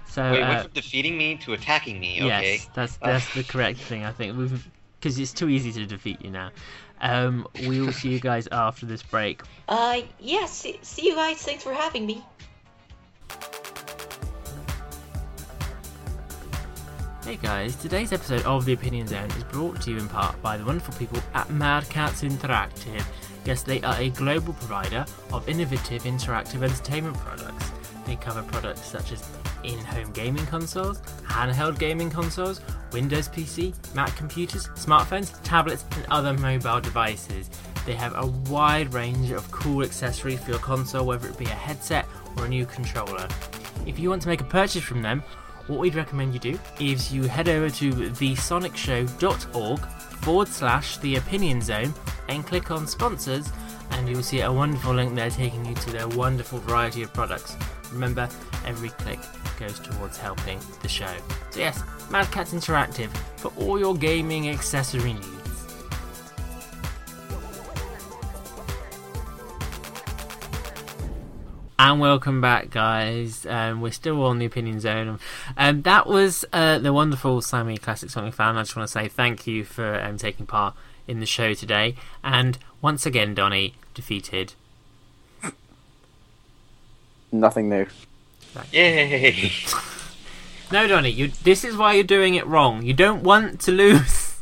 [0.09, 2.23] so Wait, uh, went from defeating me to attacking me.
[2.23, 2.53] Okay.
[2.55, 4.05] Yes, that's that's the correct thing.
[4.05, 4.69] I think we've
[5.01, 6.51] because it's too easy to defeat you now.
[7.01, 9.43] Um, we will see you guys after this break.
[9.69, 11.37] Uh, yeah, see, see you guys.
[11.43, 12.25] Thanks for having me.
[17.27, 20.57] Hey guys, today's episode of The Opinion Zone is brought to you in part by
[20.57, 23.05] the wonderful people at Mad Catz Interactive.
[23.45, 27.73] Yes, they are a global provider of innovative interactive entertainment products.
[28.07, 29.29] They cover products such as
[29.65, 32.61] in home gaming consoles, handheld gaming consoles,
[32.93, 37.51] Windows PC, Mac computers, smartphones, tablets, and other mobile devices.
[37.87, 41.49] They have a wide range of cool accessories for your console, whether it be a
[41.49, 42.07] headset
[42.37, 43.27] or a new controller.
[43.85, 45.25] If you want to make a purchase from them,
[45.67, 49.81] what we'd recommend you do is you head over to thesonicshow.org
[50.23, 51.93] forward slash the opinion zone
[52.29, 53.51] and click on sponsors
[53.93, 57.57] and you'll see a wonderful link there taking you to their wonderful variety of products.
[57.93, 58.29] Remember,
[58.65, 59.21] every click
[59.59, 61.15] goes towards helping the show.
[61.51, 65.36] So yes, Mad Catz Interactive for all your gaming accessory needs.
[71.79, 73.45] And welcome back, guys.
[73.45, 75.19] Um, we're still on the opinion zone.
[75.59, 78.57] Um, that was uh, the wonderful Sammy Classic Sonic fan.
[78.57, 80.75] I just want to say thank you for um, taking part
[81.07, 81.95] in the show today.
[82.25, 84.55] And once again, Donny defeated.
[87.31, 87.87] Nothing new.
[88.73, 89.53] Yay!
[90.73, 91.29] No, Donny, you.
[91.29, 92.83] This is why you're doing it wrong.
[92.83, 94.41] You don't want to lose.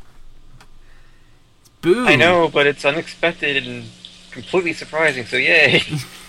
[1.83, 2.07] Boo!
[2.07, 3.85] I know, but it's unexpected and
[4.31, 5.27] completely surprising.
[5.27, 5.83] So yay!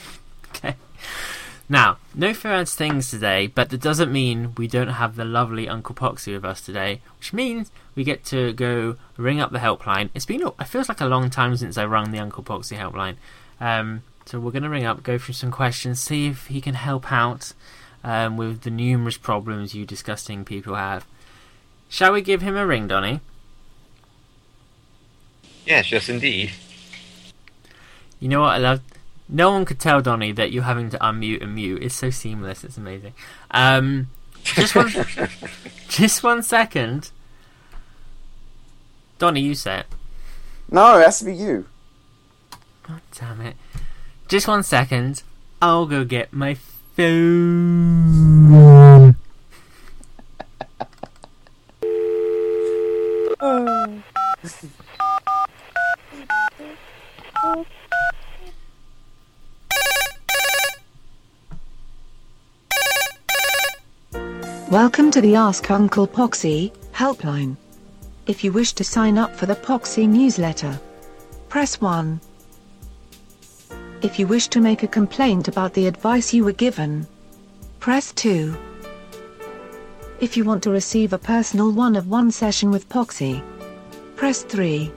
[1.68, 5.96] Now, no fancy things today, but that doesn't mean we don't have the lovely Uncle
[5.96, 10.10] Poxy with us today, which means we get to go ring up the helpline.
[10.14, 13.16] It's been, it feels like a long time since I rung the Uncle Poxy helpline.
[13.60, 16.76] Um, so we're going to ring up, go through some questions, see if he can
[16.76, 17.54] help out
[18.04, 21.08] um, with the numerous problems you disgusting people have.
[21.90, 23.22] Shall we give him a ring, Donny?
[25.66, 26.52] yes, yes, indeed.
[28.20, 28.82] You know what I love?
[29.28, 31.82] No one could tell Donny that you're having to unmute and mute.
[31.82, 32.64] It's so seamless.
[32.64, 33.14] It's amazing.
[33.52, 34.08] Um,
[34.44, 34.92] just one,
[35.90, 37.12] just one second.
[39.18, 39.88] Donny, you say it.
[40.70, 41.66] No, it has to be you.
[42.84, 43.56] God damn it.
[44.28, 45.24] Just one second.
[45.62, 46.56] I'll go get my
[46.96, 48.26] phone.
[64.72, 67.56] Welcome to the Ask Uncle Poxy helpline.
[68.26, 70.82] If you wish to sign up for the Poxy newsletter,
[71.50, 72.20] press 1.
[74.02, 77.06] If you wish to make a complaint about the advice you were given,
[77.80, 78.58] press 2.
[80.20, 83.44] If you want to receive a personal one of one session with Poxy,
[84.16, 84.92] press 3.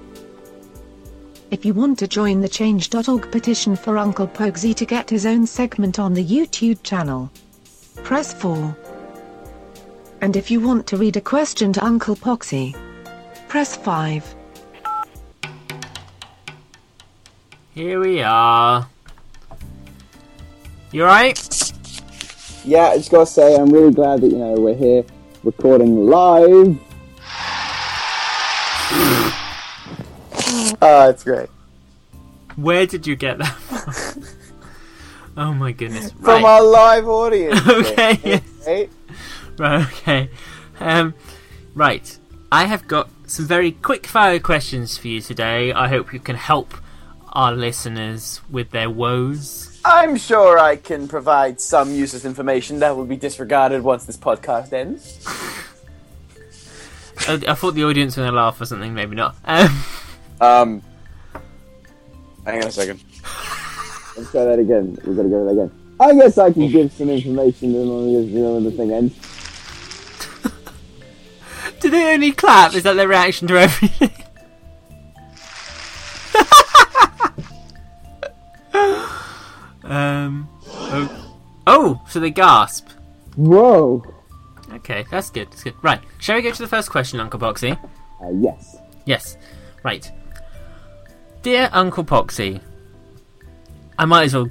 [1.51, 5.47] If you want to join the Change.org petition for Uncle Poxy to get his own
[5.47, 7.31] segment on the YouTube channel,
[8.03, 8.75] press 4.
[10.21, 12.75] And if you want to read a question to Uncle Poxy,
[13.49, 14.35] press 5.
[17.75, 18.89] Here we are.
[20.91, 21.39] You alright?
[22.65, 25.05] Yeah, I just gotta say, I'm really glad that you know we're here
[25.45, 26.77] recording live.
[30.81, 31.49] Ah, it's great.
[32.57, 34.23] Where did you get that from?
[35.37, 36.13] oh my goodness.
[36.13, 36.45] From Right.
[36.45, 37.61] our live audience.
[37.69, 38.43] Okay, yes.
[38.67, 38.91] Right?
[39.59, 40.31] Right, okay.
[40.81, 41.15] Um,
[41.75, 42.17] right.
[42.51, 45.73] I have got some very quick fire questions for you today.
[45.73, 46.75] I hope you can help
[47.33, 49.81] our listeners with their woes.
[49.85, 54.73] I'm sure I can provide some useless information that will be disregarded once this podcast
[54.73, 55.25] ends.
[57.29, 59.37] I, I thought the audience were going to laugh or something, maybe not.
[59.45, 59.83] Um,
[60.41, 60.83] Um,
[62.45, 63.01] hang on a second.
[64.17, 64.97] Let's try that again.
[65.05, 65.71] We're gonna go that again.
[66.01, 68.93] I guess I can give some information and when the- you know, when the thing
[68.93, 69.15] ends.
[71.89, 72.75] Do they only clap?
[72.75, 74.11] Is that their reaction to everything?
[79.91, 80.51] um.
[80.71, 81.33] Oh,
[81.67, 82.91] oh, so they gasp.
[83.37, 84.05] Whoa.
[84.71, 85.51] Okay, that's good.
[85.51, 85.73] That's good.
[85.81, 87.83] Right, shall we go to the first question, Uncle Poxy?
[88.23, 88.77] Uh, yes.
[89.07, 89.39] Yes.
[89.83, 90.13] Right.
[91.41, 92.61] Dear Uncle Poxy,
[93.99, 94.47] I might as well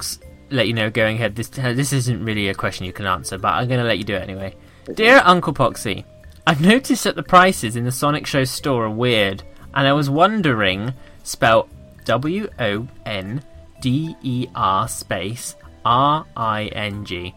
[0.50, 1.36] let you know going ahead.
[1.36, 4.04] This this isn't really a question you can answer, but I'm going to let you
[4.04, 4.56] do it anyway.
[4.92, 6.04] Dear Uncle Poxy,
[6.48, 9.42] I've noticed that the prices in the Sonic Show store are weird,
[9.74, 11.68] and I was wondering, spelt
[12.06, 13.42] W O N
[13.82, 17.34] D E R space R I N G.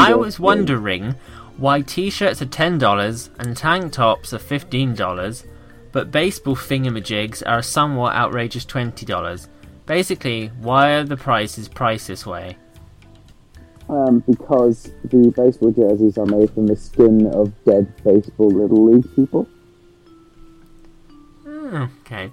[0.00, 1.14] I was wondering
[1.58, 5.44] why t-shirts are ten dollars and tank tops are fifteen dollars,
[5.92, 9.48] but baseball thingamajigs are a somewhat outrageous twenty dollars.
[9.86, 12.56] Basically, why are the prices priced this way?
[13.90, 19.16] Um, because the baseball jerseys are made from the skin of dead baseball little league
[19.16, 19.48] people.
[21.46, 22.30] Okay,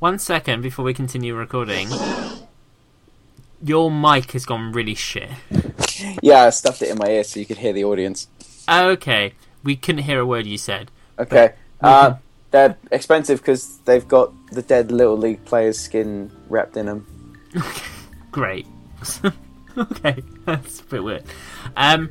[0.00, 1.88] one second before we continue recording.
[3.62, 5.30] Your mic has gone really shit.
[6.22, 8.26] Yeah, I stuffed it in my ear so you could hear the audience.
[8.68, 10.90] Okay, we couldn't hear a word you said.
[11.20, 11.52] Okay.
[11.80, 12.14] Uh,
[12.50, 17.06] they're expensive because they've got the dead little league players' skin wrapped in them.
[18.32, 18.66] Great.
[19.78, 21.24] okay, that's a bit weird.
[21.76, 22.10] Um,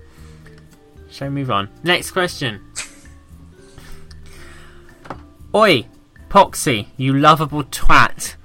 [1.09, 1.69] shall we move on?
[1.83, 2.61] Next question.
[5.53, 5.85] Oi,
[6.29, 8.35] Poxy, you lovable twat.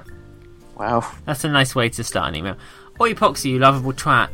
[0.76, 1.12] Wow.
[1.26, 2.56] That's a nice way to start an email.
[3.00, 4.30] Oi, Poxy, you lovable twat.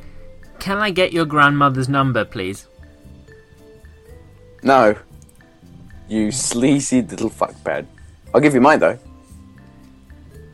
[0.59, 2.66] Can I get your grandmother's number, please?
[4.62, 4.97] No.
[6.09, 7.87] You sleazy little fuckbad.
[8.34, 8.99] I'll give you mine though.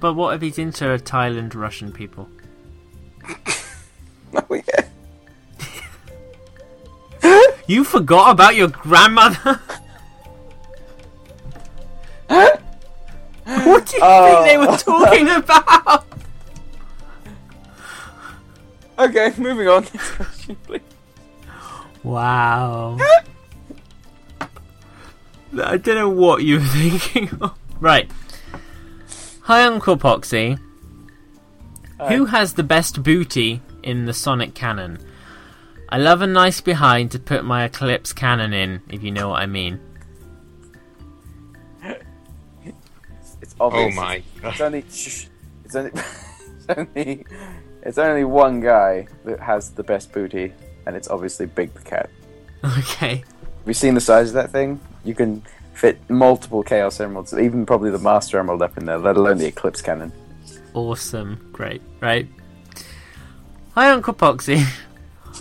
[0.00, 2.28] But what if he's into Thailand Russian people?
[4.34, 4.88] Oh yeah.
[7.66, 9.60] You forgot about your grandmother?
[13.44, 14.44] what do you oh.
[14.44, 16.04] think they were talking about?
[18.98, 19.82] Okay, moving on.
[19.84, 20.80] Next question, please.
[22.02, 22.98] Wow.
[25.58, 27.56] I don't know what you were thinking of.
[27.80, 28.10] Right.
[29.42, 30.58] Hi, Uncle Poxy.
[32.08, 34.98] Who has the best booty in the Sonic canon?
[35.88, 39.42] I love a nice behind to put my Eclipse cannon in, if you know what
[39.42, 39.80] I mean.
[43.42, 43.92] It's obvious.
[43.92, 44.84] Oh my It's only.
[45.64, 45.90] It's only.
[45.94, 47.26] it's only.
[47.82, 50.52] It's only one guy that has the best booty,
[50.86, 52.10] and it's obviously Big the Cat.
[52.78, 53.16] Okay.
[53.16, 54.78] Have you seen the size of that thing?
[55.04, 55.42] You can
[55.74, 59.46] fit multiple Chaos Emeralds, even probably the Master Emerald up in there, let alone the
[59.46, 60.12] Eclipse Cannon.
[60.74, 61.48] Awesome.
[61.52, 61.82] Great.
[62.00, 62.28] Right.
[63.74, 64.64] Hi, Uncle Poxy.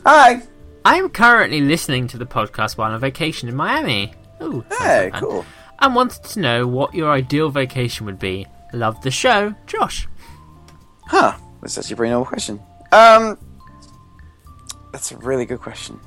[0.06, 0.42] Hi!
[0.86, 4.14] I am currently listening to the podcast while on vacation in Miami.
[4.42, 5.46] Ooh, Hey, like cool.
[5.80, 8.48] and wanted to know what your ideal vacation would be.
[8.74, 10.08] Love the show, Josh.
[11.08, 11.34] Huh.
[11.62, 12.60] That's actually a pretty normal question.
[12.92, 13.38] Um,
[14.92, 16.00] that's a really good question.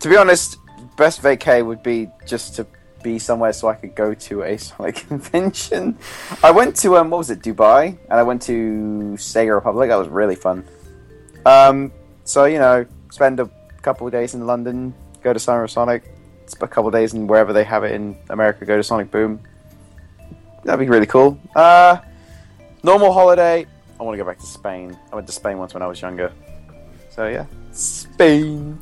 [0.00, 0.56] To be honest,
[0.96, 2.66] best vacay would be just to
[3.04, 5.96] be somewhere so I could go to a Sonic convention.
[6.42, 9.90] I went to um, what was it, Dubai, and I went to Sega Republic.
[9.90, 10.64] That was really fun.
[11.46, 11.92] Um,
[12.24, 13.50] so you know, spend a
[13.82, 16.04] couple of days in London, go to Summer of Sonic,
[16.60, 19.40] a couple of days in wherever they have it in America, go to Sonic Boom.
[20.64, 21.38] That'd be really cool.
[21.56, 21.98] Uh,
[22.84, 23.66] normal holiday.
[23.98, 24.96] I want to go back to Spain.
[25.10, 26.32] I went to Spain once when I was younger.
[27.10, 28.78] So yeah, Spain.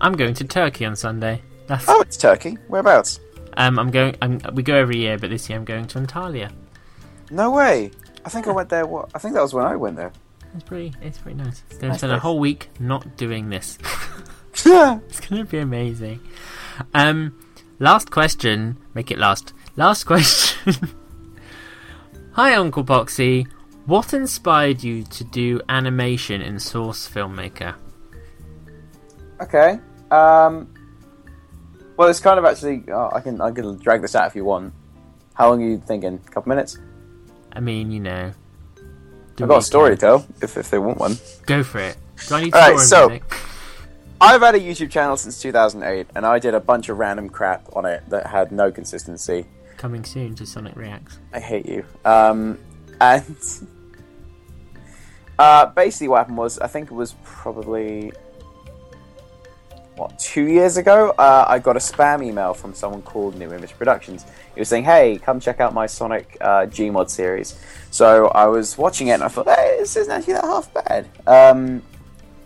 [0.00, 1.42] I'm going to Turkey on Sunday.
[1.66, 2.58] That's Oh, it's Turkey.
[2.68, 3.20] Whereabouts?
[3.56, 3.78] um.
[3.78, 4.16] I'm going.
[4.20, 6.52] I'm, we go every year, but this year I'm going to Antalya.
[7.30, 7.90] No way.
[8.24, 8.86] I think I went there.
[8.86, 9.10] What?
[9.14, 10.12] I think that was when I went there.
[10.54, 10.92] It's pretty.
[11.02, 11.62] It's pretty nice.
[11.78, 13.78] Gonna Nice spend a whole week not doing this.
[14.66, 16.20] It's gonna be amazing.
[16.94, 17.36] Um.
[17.80, 18.76] Last question.
[18.94, 19.52] Make it last.
[19.76, 20.76] Last question.
[22.32, 23.46] Hi, Uncle Poxy.
[23.86, 27.74] What inspired you to do animation in Source Filmmaker?
[29.42, 29.78] Okay.
[30.10, 30.72] Um,
[31.96, 32.84] Well, it's kind of actually.
[32.90, 34.72] Oh, I can I can drag this out if you want.
[35.34, 36.20] How long are you thinking?
[36.26, 36.78] A couple minutes?
[37.52, 38.32] I mean, you know.
[39.40, 41.16] I've got a story to tell if, if they want one.
[41.46, 41.96] Go for it.
[42.28, 43.24] Do I need Alright, so- music?
[44.20, 47.68] I've had a YouTube channel since 2008, and I did a bunch of random crap
[47.76, 49.44] on it that had no consistency.
[49.76, 51.18] Coming soon to Sonic Reacts.
[51.32, 51.84] I hate you.
[52.04, 52.58] Um,
[53.00, 53.36] and
[55.38, 58.12] uh, basically, what happened was, I think it was probably
[59.96, 61.10] what two years ago.
[61.18, 64.24] Uh, I got a spam email from someone called New Image Productions.
[64.54, 67.58] He was saying, "Hey, come check out my Sonic uh, Gmod series."
[67.90, 71.08] So I was watching it, and I thought, "Hey, this isn't actually that half bad."
[71.26, 71.82] Um,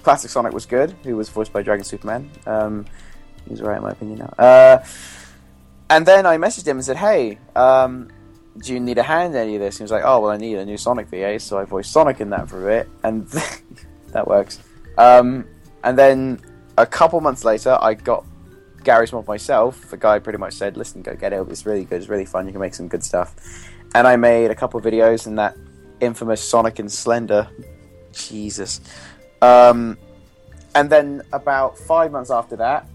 [0.02, 0.94] Classic Sonic was good.
[1.04, 2.30] Who was voiced by Dragon Superman.
[2.46, 2.86] Um,
[3.48, 4.34] he's right in my opinion now.
[4.38, 4.84] Uh,
[5.90, 8.08] and then I messaged him and said, "Hey, um,
[8.58, 10.36] do you need a hand in any of this?" He was like, "Oh, well, I
[10.36, 13.26] need a new Sonic VA, so I voiced Sonic in that for a bit, and
[14.12, 14.60] that works."
[14.98, 15.46] Um,
[15.84, 16.40] and then
[16.82, 18.24] a couple months later, I got
[18.84, 19.90] Garry's Mod myself.
[19.90, 21.46] The guy pretty much said, "Listen, go get it.
[21.50, 22.00] It's really good.
[22.00, 22.46] It's really fun.
[22.46, 23.34] You can make some good stuff."
[23.94, 25.56] And I made a couple videos in that
[26.00, 27.48] infamous Sonic and Slender.
[28.12, 28.80] Jesus.
[29.42, 29.98] Um,
[30.74, 32.86] and then about five months after that,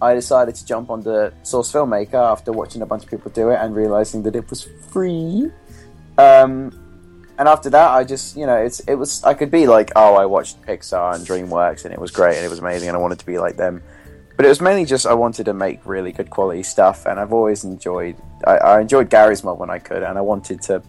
[0.00, 3.58] I decided to jump onto Source Filmmaker after watching a bunch of people do it
[3.60, 5.50] and realizing that it was free.
[6.18, 6.85] Um,
[7.38, 10.14] and after that, I just, you know, it's it was I could be like, oh,
[10.14, 13.00] I watched Pixar and DreamWorks and it was great and it was amazing and I
[13.00, 13.82] wanted to be like them.
[14.36, 17.32] But it was mainly just I wanted to make really good quality stuff and I've
[17.32, 18.16] always enjoyed
[18.46, 20.82] I, I enjoyed Garry's mod when I could and I wanted to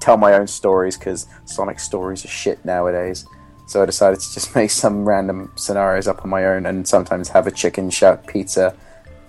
[0.00, 3.26] tell my own stories because Sonic stories are shit nowadays.
[3.66, 7.28] So I decided to just make some random scenarios up on my own and sometimes
[7.28, 8.76] have a chicken shout pizza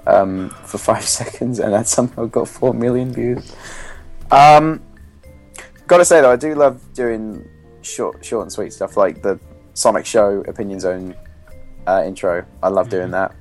[0.07, 3.55] um, for five seconds, and that somehow got four million views.
[4.31, 4.81] Um,
[5.87, 7.47] gotta say though, I do love doing
[7.81, 9.39] short, short and sweet stuff like the
[9.73, 11.15] Sonic Show Opinion Zone
[11.87, 12.45] uh, intro.
[12.63, 13.35] I love doing that.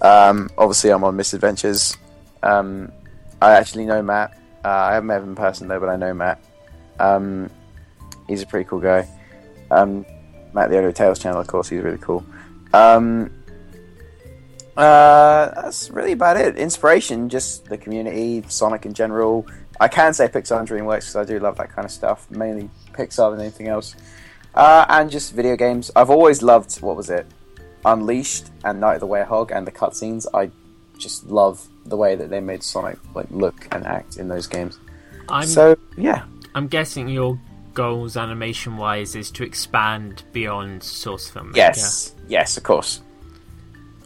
[0.00, 1.96] Um, obviously, I'm on Misadventures.
[2.42, 2.92] Um,
[3.42, 4.38] I actually know Matt.
[4.64, 6.42] Uh, I haven't met him in person though, but I know Matt.
[6.98, 7.50] Um,
[8.28, 9.08] he's a pretty cool guy.
[9.70, 10.04] Um,
[10.52, 12.24] Matt the Audio Tales channel, of course, he's really cool.
[12.72, 13.30] Um,
[14.76, 16.56] uh, that's really about it.
[16.56, 19.46] Inspiration, just the community, Sonic in general.
[19.80, 22.30] I can say Pixar and DreamWorks because I do love that kind of stuff.
[22.30, 23.96] Mainly Pixar than anything else.
[24.54, 25.90] Uh, and just video games.
[25.96, 27.26] I've always loved what was it,
[27.84, 30.26] Unleashed and Night of the Werehog and the cutscenes.
[30.34, 30.50] I
[30.98, 34.78] just love the way that they made Sonic like look and act in those games.
[35.30, 36.24] I'm so yeah,
[36.54, 37.40] I'm guessing your
[37.72, 41.56] goals animation wise is to expand beyond source filmmaker.
[41.56, 43.00] yes, yes, of course.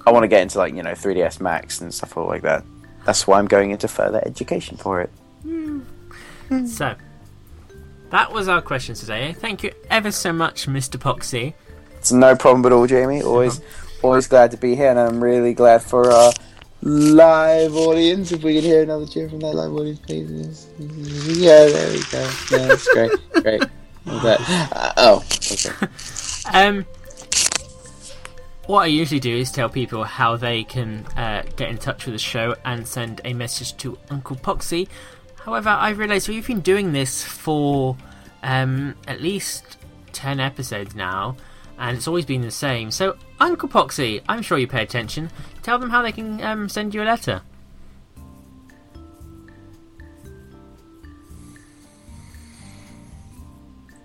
[0.07, 2.65] I want to get into like you know 3ds Max and stuff like that.
[3.07, 5.11] That's why I'm going into further education for it.
[6.67, 6.95] So
[8.11, 9.33] that was our questions today.
[9.33, 10.99] Thank you ever so much, Mr.
[10.99, 11.55] Poxy.
[11.99, 13.23] It's no problem at all, Jamie.
[13.23, 13.61] Always,
[14.03, 16.33] always glad to be here, and I'm really glad for our
[16.83, 18.31] live audience.
[18.31, 20.69] If we can hear another cheer from that live audience, please.
[20.79, 22.31] Yeah, there we go.
[22.51, 23.63] Yeah, that's great, great.
[24.07, 25.89] Uh, oh, okay.
[26.53, 26.85] Um,
[28.67, 32.15] what I usually do is tell people how they can uh, get in touch with
[32.15, 34.89] the show and send a message to Uncle Poxy.
[35.45, 37.99] However, I realised we've been doing this for
[38.43, 39.77] um, at least
[40.13, 41.37] 10 episodes now,
[41.79, 42.91] and it's always been the same.
[42.91, 45.31] So, Uncle Poxy, I'm sure you pay attention.
[45.63, 47.43] Tell them how they can um, send you a letter.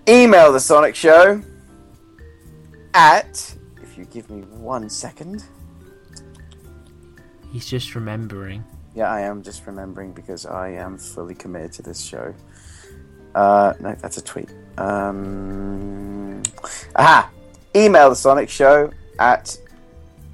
[0.09, 1.41] Email the Sonic Show
[2.93, 3.55] at.
[3.81, 5.45] If you give me one second.
[7.53, 8.65] He's just remembering.
[8.95, 12.33] Yeah, I am just remembering because I am fully committed to this show.
[13.35, 14.49] Uh, no, that's a tweet.
[14.77, 16.41] Um,
[16.95, 17.29] aha!
[17.75, 19.57] Email the Sonic Show at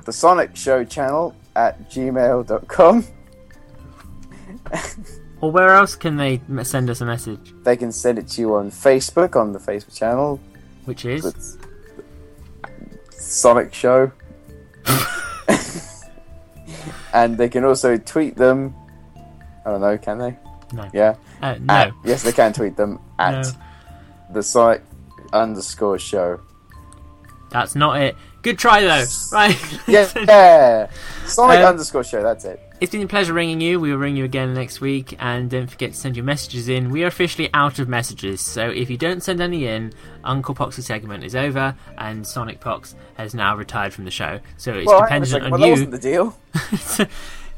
[0.06, 3.06] the Sonic Show channel at gmail.com.
[5.42, 7.54] Or where else can they send us a message?
[7.64, 10.40] They can send it to you on Facebook, on the Facebook channel.
[10.86, 11.58] Which is?
[13.12, 14.12] Sonic Show.
[17.16, 18.76] and they can also tweet them.
[19.66, 20.38] I don't know, can they?
[20.74, 20.90] No.
[20.94, 21.16] Yeah.
[21.42, 21.74] Uh, no.
[21.74, 23.52] At- yes, they can tweet them at No.
[24.34, 24.82] the site
[25.34, 26.40] underscore show.
[27.50, 28.16] That's not it.
[28.46, 29.04] Good try though.
[29.32, 29.88] Right.
[29.88, 30.88] Yeah, yeah.
[31.26, 32.22] Sonic Um, underscore show.
[32.22, 32.60] That's it.
[32.80, 33.80] It's been a pleasure ringing you.
[33.80, 36.92] We will ring you again next week, and don't forget to send your messages in.
[36.92, 39.94] We are officially out of messages, so if you don't send any in,
[40.24, 44.40] Uncle Pox's segment is over, and Sonic Pox has now retired from the show.
[44.58, 45.72] So it's Well, hang on a dependent on Well, that you.
[45.72, 46.38] wasn't the deal.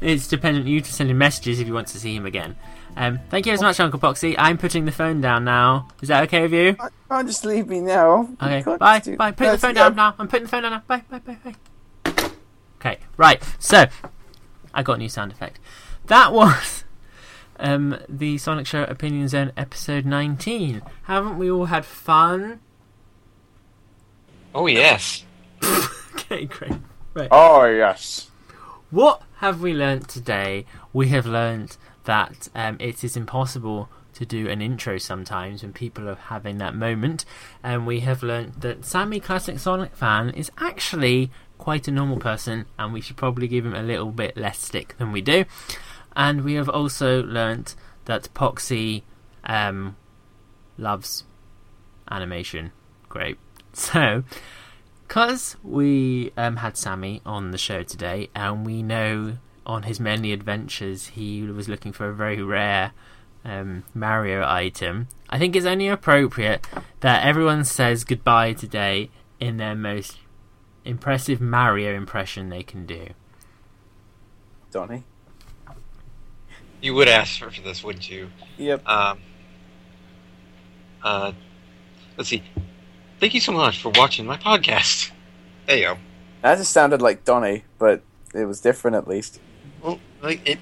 [0.00, 2.56] it's dependent on you to send in messages if you want to see him again.
[3.00, 4.34] Um, thank you so much, Uncle Poxy.
[4.36, 5.86] I'm putting the phone down now.
[6.02, 6.76] Is that okay with you?
[6.80, 8.28] I can't just leave me now.
[8.42, 9.30] Okay, You bye, do- bye.
[9.30, 9.80] Put the Let's phone go.
[9.84, 10.14] down now.
[10.18, 10.82] I'm putting the phone down now.
[10.88, 12.30] Bye, bye, bye, bye.
[12.80, 13.40] Okay, right.
[13.60, 13.86] So,
[14.74, 15.60] I got a new sound effect.
[16.06, 16.82] That was
[17.60, 20.82] um, the Sonic Show Opinion Zone episode 19.
[21.04, 22.60] Haven't we all had fun?
[24.54, 25.24] Oh yes.
[26.30, 26.72] Okay, great.
[27.14, 27.28] Right.
[27.30, 28.30] Oh yes.
[28.90, 30.66] What have we learnt today?
[30.92, 31.78] We have learnt
[32.08, 36.74] that um, it is impossible to do an intro sometimes when people are having that
[36.74, 37.26] moment.
[37.62, 42.64] And we have learnt that Sammy, classic Sonic fan, is actually quite a normal person,
[42.78, 45.44] and we should probably give him a little bit less stick than we do.
[46.16, 49.02] And we have also learnt that Poxy
[49.44, 49.94] um,
[50.78, 51.24] loves
[52.10, 52.72] animation.
[53.08, 53.38] Great.
[53.74, 54.24] So,
[55.06, 59.36] because we um, had Sammy on the show today, and we know
[59.68, 62.92] on his many adventures he was looking for a very rare
[63.44, 66.66] um, Mario item, I think it's only appropriate
[67.00, 70.18] that everyone says goodbye today in their most
[70.84, 73.08] impressive Mario impression they can do.
[74.70, 75.04] Donny.
[76.80, 78.30] You would ask for this, wouldn't you?
[78.56, 78.86] Yep.
[78.88, 79.18] Um.
[81.02, 81.32] Uh.
[82.16, 82.42] Let's see.
[83.18, 85.10] Thank you so much for watching my podcast.
[85.66, 85.98] There you go.
[86.42, 88.02] That just sounded like Donny, but
[88.32, 89.40] it was different at least.
[89.82, 90.58] Well, like it.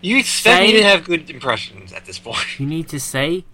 [0.00, 2.60] You expect me to have good impressions at this point.
[2.60, 3.44] You need to say,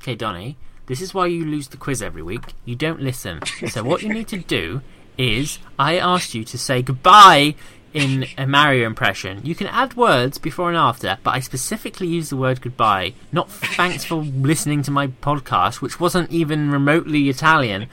[0.00, 2.54] okay, Donny, this is why you lose the quiz every week.
[2.64, 3.44] You don't listen.
[3.68, 4.80] So what you need to do
[5.18, 7.54] is, I asked you to say goodbye
[7.92, 9.40] in a Mario impression.
[9.44, 13.14] You can add words before and after, but I specifically used the word goodbye.
[13.30, 17.88] Not thanks for listening to my podcast, which wasn't even remotely Italian.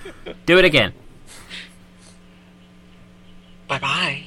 [0.45, 0.93] Do it again.
[3.67, 4.23] Bye bye.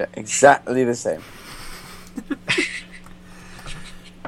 [0.00, 1.22] Yeah, exactly the same.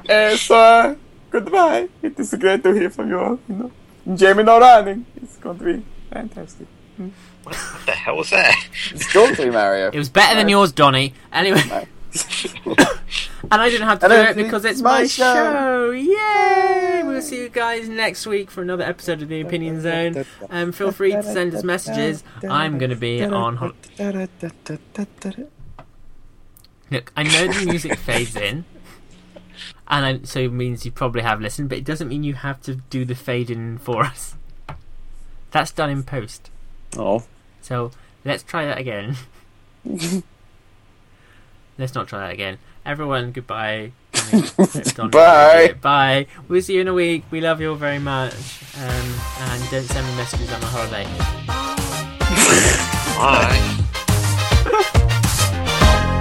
[0.08, 0.94] Eh, so, uh,
[1.30, 1.88] goodbye.
[2.02, 3.38] It is great to hear from you all.
[3.48, 5.06] You know, Jamie no running.
[5.14, 6.66] It's going to be fantastic.
[6.96, 8.52] What, what the hell was that?
[8.90, 9.90] It's going to be Mario.
[9.92, 11.14] It was better than yours, Donny.
[11.32, 11.86] Anyway, and
[13.50, 15.90] I didn't have to do it because it's my show.
[15.92, 17.02] Yay!
[17.04, 20.24] We'll see you guys next week for another episode of the Opinion Zone.
[20.50, 22.24] Um, feel free to send us messages.
[22.48, 23.56] I'm going to be on.
[23.56, 23.72] Hol-
[26.92, 28.66] Look, I know the music fades in,
[29.88, 32.60] and I, so it means you probably have listened, but it doesn't mean you have
[32.62, 34.36] to do the fade in for us.
[35.52, 36.50] That's done in post.
[36.98, 37.24] Oh.
[37.62, 37.92] So
[38.26, 39.16] let's try that again.
[41.78, 42.58] let's not try that again.
[42.84, 43.92] Everyone, goodbye.
[44.94, 45.74] Don't Bye.
[45.80, 46.26] Bye.
[46.46, 47.24] We'll see you in a week.
[47.30, 48.34] We love you all very much.
[48.76, 51.04] Um, and don't send me messages on my holiday.
[53.16, 53.78] Bye.